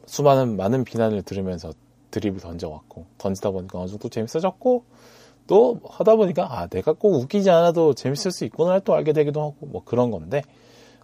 수많은 0.07 0.57
많은 0.57 0.85
비난을 0.85 1.23
들으면서 1.23 1.73
드립을 2.11 2.41
던져왔고 2.41 3.07
던지다 3.19 3.51
보니까 3.51 3.79
어느 3.79 3.89
정도 3.89 4.09
재밌어졌고 4.09 4.85
또 5.47 5.81
하다 5.85 6.17
보니까 6.17 6.59
아 6.59 6.67
내가 6.69 6.93
꼭 6.93 7.15
웃기지 7.15 7.51
않아도 7.51 7.95
재밌을 7.95 8.31
수 8.31 8.45
있구나 8.45 8.81
또 8.81 8.95
알게 8.95 9.13
되기도 9.13 9.41
하고 9.41 9.67
뭐 9.67 9.83
그런 9.85 10.11
건데 10.11 10.43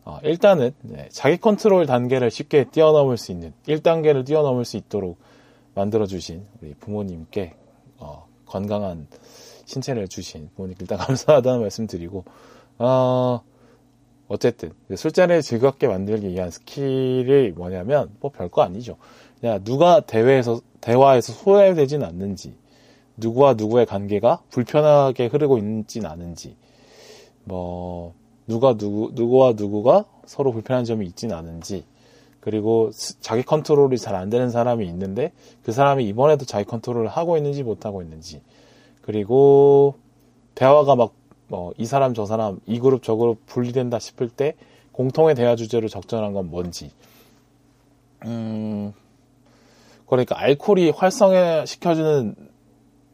어, 0.04 0.18
일단은 0.22 0.72
네, 0.82 1.08
자기 1.10 1.36
컨트롤 1.36 1.86
단계를 1.86 2.30
쉽게 2.30 2.64
뛰어넘을 2.70 3.16
수 3.16 3.32
있는 3.32 3.52
1단계를 3.66 4.24
뛰어넘을 4.24 4.64
수 4.64 4.76
있도록 4.76 5.18
만들어주신 5.74 6.46
우리 6.60 6.74
부모님께 6.74 7.54
어, 7.98 8.26
건강한 8.46 9.06
신체를 9.66 10.08
주신 10.08 10.50
부모님께 10.54 10.82
일단 10.82 10.98
감사하다는 10.98 11.60
말씀 11.60 11.86
드리고 11.86 12.24
어, 12.78 13.40
어쨌든 14.28 14.72
술자리를 14.94 15.42
즐겁게 15.42 15.86
만들기 15.86 16.28
위한 16.28 16.50
스킬이 16.50 17.50
뭐냐면 17.50 18.10
뭐 18.20 18.30
별거 18.30 18.62
아니죠. 18.62 18.96
그냥 19.40 19.62
누가 19.64 20.00
대회에서 20.00 20.60
대화에서 20.80 21.32
소외되진 21.32 22.02
않는지 22.02 22.54
누구와 23.16 23.54
누구의 23.54 23.86
관계가 23.86 24.42
불편하게 24.50 25.26
흐르고 25.26 25.58
있진 25.58 26.06
않은지 26.06 26.56
뭐 27.44 28.14
누가 28.46 28.76
누구 28.76 29.10
누구와 29.14 29.52
누구가 29.56 30.04
서로 30.26 30.52
불편한 30.52 30.84
점이 30.84 31.06
있진 31.06 31.32
않은지 31.32 31.84
그리고 32.40 32.90
자기 33.20 33.42
컨트롤이 33.42 33.96
잘 33.98 34.14
안 34.14 34.28
되는 34.30 34.50
사람이 34.50 34.86
있는데 34.88 35.32
그 35.62 35.72
사람이 35.72 36.06
이번에도 36.06 36.44
자기 36.44 36.64
컨트롤을 36.64 37.08
하고 37.08 37.36
있는지 37.36 37.62
못 37.62 37.86
하고 37.86 38.02
있는지 38.02 38.42
그리고 39.04 39.96
대화가 40.54 40.96
막 40.96 41.12
뭐 41.48 41.72
이 41.76 41.84
사람 41.86 42.14
저 42.14 42.24
사람 42.26 42.58
이 42.66 42.78
그룹 42.80 43.02
저 43.02 43.16
그룹 43.16 43.44
분리된다 43.46 43.98
싶을 43.98 44.28
때 44.28 44.54
공통의 44.92 45.34
대화 45.34 45.56
주제로 45.56 45.88
적절한 45.88 46.32
건 46.32 46.50
뭔지 46.50 46.90
음 48.24 48.92
그러니까 50.06 50.38
알코올이 50.40 50.90
활성화 50.90 51.66
시켜주는 51.66 52.34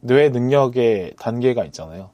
뇌 0.01 0.29
능력의 0.29 1.15
단계가 1.19 1.65
있잖아요. 1.65 2.09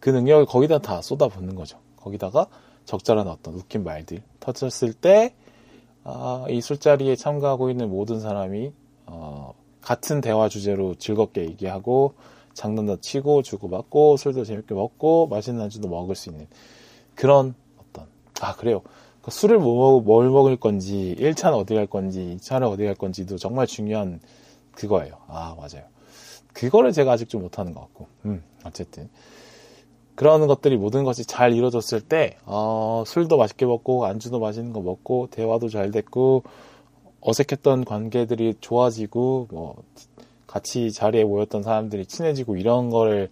그 0.00 0.10
능력을 0.10 0.46
거기다 0.46 0.78
다 0.78 1.02
쏟아붓는 1.02 1.54
거죠. 1.54 1.78
거기다가 1.96 2.46
적절한 2.84 3.26
어떤 3.28 3.54
웃긴 3.54 3.84
말들 3.84 4.22
터졌을 4.40 4.92
때, 4.92 5.34
아, 6.04 6.46
이 6.48 6.60
술자리에 6.60 7.16
참가하고 7.16 7.70
있는 7.70 7.90
모든 7.90 8.20
사람이, 8.20 8.72
어, 9.06 9.54
같은 9.82 10.20
대화 10.20 10.48
주제로 10.48 10.94
즐겁게 10.94 11.42
얘기하고, 11.42 12.14
장난도 12.58 13.00
치고, 13.00 13.42
주고받고, 13.42 14.16
술도 14.16 14.42
재밌게 14.42 14.74
먹고, 14.74 15.28
맛있는 15.28 15.62
안주도 15.62 15.88
먹을 15.88 16.16
수 16.16 16.28
있는 16.28 16.48
그런 17.14 17.54
어떤, 17.78 18.06
아, 18.40 18.56
그래요. 18.56 18.82
그 19.22 19.30
술을 19.30 19.60
뭐, 19.60 20.00
뭘 20.00 20.28
먹을 20.28 20.56
건지, 20.56 21.14
1차는 21.20 21.54
어디 21.54 21.74
갈 21.74 21.86
건지, 21.86 22.36
2차는 22.36 22.68
어디 22.68 22.84
갈 22.84 22.96
건지도 22.96 23.38
정말 23.38 23.68
중요한 23.68 24.20
그거예요. 24.72 25.14
아, 25.28 25.54
맞아요. 25.56 25.86
그거를 26.52 26.90
제가 26.90 27.12
아직 27.12 27.28
좀 27.28 27.42
못하는 27.42 27.72
것 27.74 27.80
같고, 27.82 28.08
음, 28.24 28.42
어쨌든. 28.64 29.08
그런 30.16 30.48
것들이 30.48 30.76
모든 30.76 31.04
것이 31.04 31.24
잘 31.24 31.52
이루어졌을 31.52 32.00
때, 32.00 32.38
어, 32.44 33.04
술도 33.06 33.36
맛있게 33.36 33.66
먹고, 33.66 34.04
안주도 34.04 34.40
맛있는 34.40 34.72
거 34.72 34.80
먹고, 34.80 35.28
대화도 35.30 35.68
잘 35.68 35.92
됐고, 35.92 36.42
어색했던 37.20 37.84
관계들이 37.84 38.54
좋아지고, 38.60 39.46
뭐, 39.52 39.76
같이 40.48 40.90
자리에 40.90 41.22
모였던 41.22 41.62
사람들이 41.62 42.06
친해지고, 42.06 42.56
이런 42.56 42.90
거를 42.90 43.30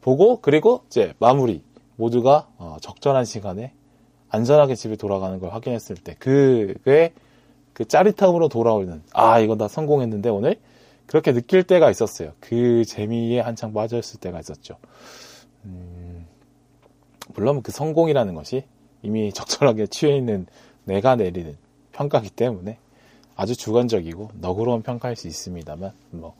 보고, 0.00 0.40
그리고 0.40 0.84
이제 0.86 1.12
마무리. 1.18 1.62
모두가 1.96 2.48
어, 2.56 2.78
적절한 2.80 3.26
시간에 3.26 3.74
안전하게 4.30 4.74
집에 4.74 4.96
돌아가는 4.96 5.38
걸 5.38 5.52
확인했을 5.52 5.96
때, 5.96 6.16
그게 6.18 7.12
그 7.74 7.84
짜릿함으로 7.84 8.48
돌아오는, 8.48 9.02
아, 9.12 9.38
이거 9.40 9.56
나 9.56 9.68
성공했는데, 9.68 10.30
오늘? 10.30 10.56
그렇게 11.06 11.32
느낄 11.34 11.62
때가 11.62 11.90
있었어요. 11.90 12.32
그 12.40 12.86
재미에 12.86 13.40
한창 13.40 13.74
빠져있을 13.74 14.20
때가 14.20 14.40
있었죠. 14.40 14.78
음, 15.66 16.26
물론 17.34 17.62
그 17.62 17.70
성공이라는 17.72 18.34
것이 18.34 18.64
이미 19.02 19.30
적절하게 19.34 19.88
취해 19.88 20.16
있는 20.16 20.46
내가 20.84 21.16
내리는 21.16 21.56
평가기 21.92 22.30
때문에 22.30 22.78
아주 23.36 23.56
주관적이고 23.56 24.30
너그러운 24.40 24.82
평가일 24.82 25.16
수 25.16 25.28
있습니다만 25.28 25.92
뭐 26.10 26.34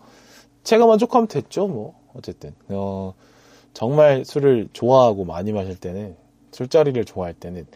제가 0.65 0.87
만족하면 0.87 1.29
됐죠 1.29 1.67
뭐 1.67 2.01
어쨌든 2.15 2.55
어, 2.69 3.15
정말 3.73 4.25
술을 4.25 4.69
좋아하고 4.73 5.25
많이 5.25 5.53
마실 5.53 5.77
때는 5.79 6.17
술자리를 6.53 7.05
좋아할 7.05 7.35
때는 7.35 7.67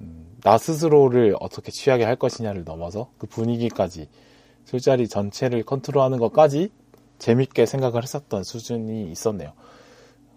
음, 0.00 0.36
나 0.42 0.58
스스로를 0.58 1.34
어떻게 1.40 1.72
취하게 1.72 2.04
할 2.04 2.16
것이냐를 2.16 2.64
넘어서 2.64 3.10
그 3.18 3.26
분위기까지 3.26 4.08
술자리 4.64 5.08
전체를 5.08 5.64
컨트롤하는 5.64 6.18
것까지 6.18 6.70
재밌게 7.18 7.66
생각을 7.66 8.02
했었던 8.02 8.44
수준이 8.44 9.10
있었네요. 9.10 9.52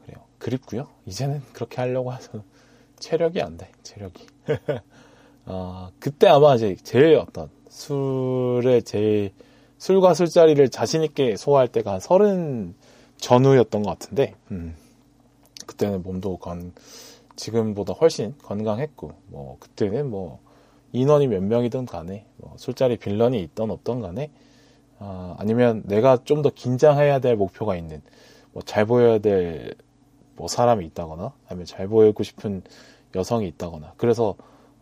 그래요. 0.06 0.24
그립고요. 0.40 0.88
이제는 1.06 1.42
그렇게 1.54 1.78
하려고 1.78 2.14
해서 2.14 2.44
체력이 3.00 3.42
안 3.42 3.58
돼. 3.58 3.70
체력이. 3.84 4.26
어, 5.46 5.92
그때 6.00 6.28
아마 6.28 6.56
이제 6.56 6.76
제일 6.84 7.18
어떤 7.18 7.50
술에 7.70 8.82
제일 8.82 9.32
술과 9.82 10.14
술자리를 10.14 10.70
자신 10.70 11.04
있게 11.04 11.36
소화할 11.36 11.68
때가 11.68 11.94
한 11.94 12.00
서른 12.00 12.76
전후였던 13.18 13.82
것 13.82 13.90
같은데, 13.90 14.36
음, 14.52 14.76
그때는 15.66 16.04
몸도 16.04 16.38
건 16.38 16.72
지금보다 17.36 17.94
훨씬 17.94 18.36
건강했고, 18.44 19.12
뭐 19.28 19.58
그때는 19.60 20.12
뭐 20.12 20.40
인원이 20.92 21.28
몇 21.28 21.42
명이든 21.42 21.88
간에 21.88 22.26
뭐 22.38 22.54
술자리 22.58 22.98
빌런이 22.98 23.42
있던 23.42 23.72
없던 23.72 24.02
간에 24.02 24.30
아, 25.00 25.36
아니면 25.40 25.82
내가 25.86 26.18
좀 26.26 26.44
더 26.44 26.52
긴장해야 26.54 27.20
될 27.20 27.36
목표가 27.36 27.76
있는 27.76 28.02
뭐 28.54 28.62
잘 28.64 28.86
보여야 28.86 29.18
될 29.20 29.74
뭐 30.36 30.48
사람이 30.48 30.86
있다거나 30.88 31.34
아니면 31.48 31.66
잘 31.66 31.88
보이고 31.88 32.24
싶은 32.24 32.64
여성이 33.16 33.48
있다거나 33.48 33.94
그래서 33.98 34.36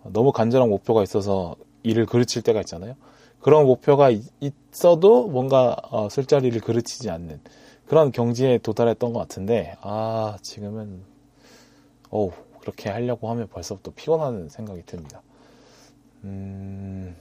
너무 0.04 0.32
간절한 0.32 0.70
목표가 0.70 1.04
있어서 1.04 1.56
일을 1.84 2.06
그르칠 2.06 2.42
때가 2.42 2.62
있잖아요. 2.62 2.96
그런 3.42 3.66
목표가 3.66 4.10
있어도 4.12 5.28
뭔가 5.28 5.76
어, 5.92 6.10
술자리를 6.10 6.60
그르치지 6.62 7.10
않는 7.10 7.40
그런 7.88 8.12
경지에 8.12 8.60
도달했던 8.60 9.14
것 9.14 9.20
같은데 9.20 9.76
아 9.82 10.38
지금은 10.42 11.02
어우 12.10 12.32
그렇게 12.62 12.90
하려고 12.90 13.30
하면 13.30 13.48
벌써부터 13.48 13.92
피곤하는 13.96 14.50
생각이 14.50 14.84
듭니다. 14.86 15.22
음, 16.26 17.16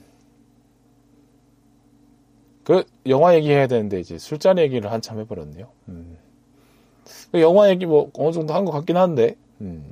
그 2.63 2.83
영화 3.07 3.33
얘기해야 3.35 3.67
되는데 3.67 3.99
이제 3.99 4.17
술자리 4.17 4.61
얘기를 4.61 4.91
한참 4.91 5.19
해버렸네요. 5.19 5.67
음. 5.87 6.17
그 7.31 7.41
영화 7.41 7.69
얘기 7.69 7.85
뭐 7.85 8.11
어느 8.13 8.31
정도 8.31 8.53
한 8.53 8.65
것 8.65 8.71
같긴 8.71 8.97
한데 8.97 9.35
음. 9.61 9.91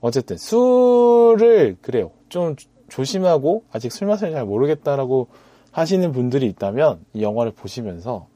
어쨌든 0.00 0.36
술을 0.36 1.76
그래요. 1.80 2.10
좀 2.28 2.56
조심하고 2.90 3.64
아직 3.72 3.90
술 3.90 4.08
맛을 4.08 4.32
잘 4.32 4.44
모르겠다라고 4.44 5.28
하시는 5.70 6.12
분들이 6.12 6.46
있다면 6.46 7.04
이 7.14 7.22
영화를 7.22 7.52
보시면서 7.52 8.26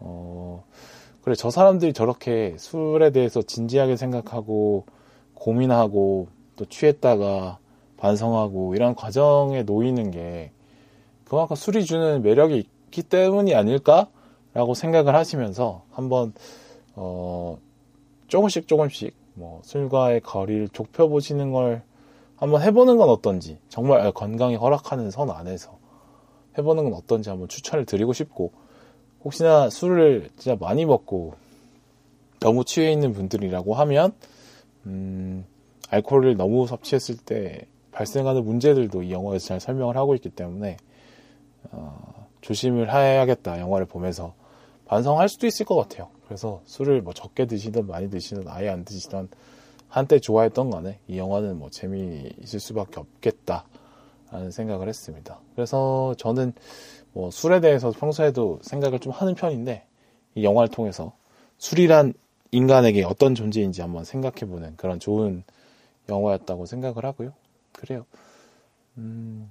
어 0.00 0.64
그래 1.22 1.34
저 1.34 1.50
사람들이 1.50 1.92
저렇게 1.94 2.56
술에 2.58 3.10
대해서 3.10 3.40
진지하게 3.40 3.96
생각하고 3.96 4.84
고민하고 5.34 6.28
또 6.56 6.64
취했다가 6.66 7.58
반성하고 7.96 8.74
이런 8.74 8.94
과정에 8.94 9.62
놓이는 9.62 10.10
게 10.10 10.50
그만큼 11.24 11.56
술이 11.56 11.84
주는 11.84 12.22
매력이 12.22 12.56
있기 12.56 13.02
때문이 13.04 13.54
아닐까라고 13.54 14.74
생각을 14.74 15.14
하시면서 15.14 15.84
한번 15.90 16.34
어 16.96 17.58
조금씩 18.28 18.68
조금씩 18.68 19.14
뭐 19.34 19.60
술과의 19.64 20.20
거리를 20.20 20.68
좁혀 20.68 21.08
보시는 21.08 21.52
걸 21.52 21.82
한번 22.44 22.60
해보는 22.60 22.98
건 22.98 23.08
어떤지 23.08 23.56
정말 23.70 24.12
건강이 24.12 24.56
허락하는 24.56 25.10
선 25.10 25.30
안에서 25.30 25.78
해보는 26.58 26.84
건 26.84 26.92
어떤지 26.92 27.30
한번 27.30 27.48
추천을 27.48 27.86
드리고 27.86 28.12
싶고 28.12 28.52
혹시나 29.24 29.70
술을 29.70 30.28
진짜 30.36 30.54
많이 30.60 30.84
먹고 30.84 31.36
너무 32.40 32.66
취해 32.66 32.92
있는 32.92 33.14
분들이라고 33.14 33.72
하면 33.72 34.12
음, 34.84 35.46
알코올을 35.88 36.36
너무 36.36 36.66
섭취했을 36.66 37.16
때 37.16 37.66
발생하는 37.92 38.44
문제들도 38.44 39.04
이 39.04 39.10
영화에서 39.10 39.46
잘 39.46 39.60
설명을 39.60 39.96
하고 39.96 40.14
있기 40.14 40.28
때문에 40.28 40.76
어, 41.70 42.26
조심을 42.42 42.92
해야겠다 42.92 43.58
영화를 43.58 43.86
보면서 43.86 44.34
반성할 44.84 45.30
수도 45.30 45.46
있을 45.46 45.64
것 45.64 45.76
같아요. 45.76 46.10
그래서 46.26 46.60
술을 46.66 47.00
뭐 47.00 47.14
적게 47.14 47.46
드시든 47.46 47.86
많이 47.86 48.10
드시든 48.10 48.48
아예 48.48 48.68
안 48.68 48.84
드시든 48.84 49.30
한때 49.94 50.18
좋아했던 50.18 50.70
간에 50.70 50.98
이 51.06 51.18
영화는 51.18 51.56
뭐 51.56 51.70
재미있을 51.70 52.58
수밖에 52.58 52.98
없겠다. 52.98 53.64
라는 54.32 54.50
생각을 54.50 54.88
했습니다. 54.88 55.38
그래서 55.54 56.16
저는 56.18 56.52
뭐 57.12 57.30
술에 57.30 57.60
대해서 57.60 57.92
평소에도 57.92 58.58
생각을 58.62 58.98
좀 58.98 59.12
하는 59.12 59.36
편인데 59.36 59.86
이 60.34 60.42
영화를 60.42 60.68
통해서 60.68 61.12
술이란 61.58 62.14
인간에게 62.50 63.04
어떤 63.04 63.36
존재인지 63.36 63.82
한번 63.82 64.02
생각해보는 64.04 64.74
그런 64.76 64.98
좋은 64.98 65.44
영화였다고 66.08 66.66
생각을 66.66 67.04
하고요. 67.04 67.32
그래요. 67.70 68.04
음, 68.98 69.48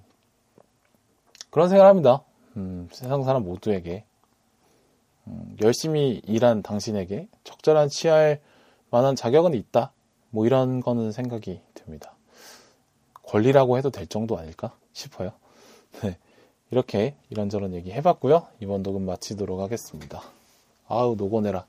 그런 1.51 1.69
생각을 1.69 1.89
합니다. 1.89 2.21
음, 2.57 2.89
세상 2.91 3.23
사람 3.23 3.45
모두에게 3.45 4.03
음, 5.27 5.55
열심히 5.61 6.21
일한 6.25 6.61
당신에게 6.61 7.29
적절한 7.45 7.87
취할 7.87 8.41
만한 8.91 9.15
자격은 9.15 9.53
있다. 9.53 9.93
뭐 10.33 10.47
이런 10.47 10.81
거는 10.81 11.11
생각이 11.11 11.61
듭니다. 11.75 12.15
권리라고 13.21 13.77
해도 13.77 13.91
될 13.91 14.07
정도 14.07 14.35
아닐까 14.35 14.75
싶어요. 14.91 15.31
네. 16.01 16.17
이렇게 16.71 17.15
이런저런 17.29 17.75
얘기 17.75 17.91
해봤고요. 17.91 18.47
이번 18.59 18.81
녹음 18.81 19.05
마치도록 19.05 19.59
하겠습니다. 19.59 20.23
아우, 20.87 21.15
녹어내라. 21.15 21.67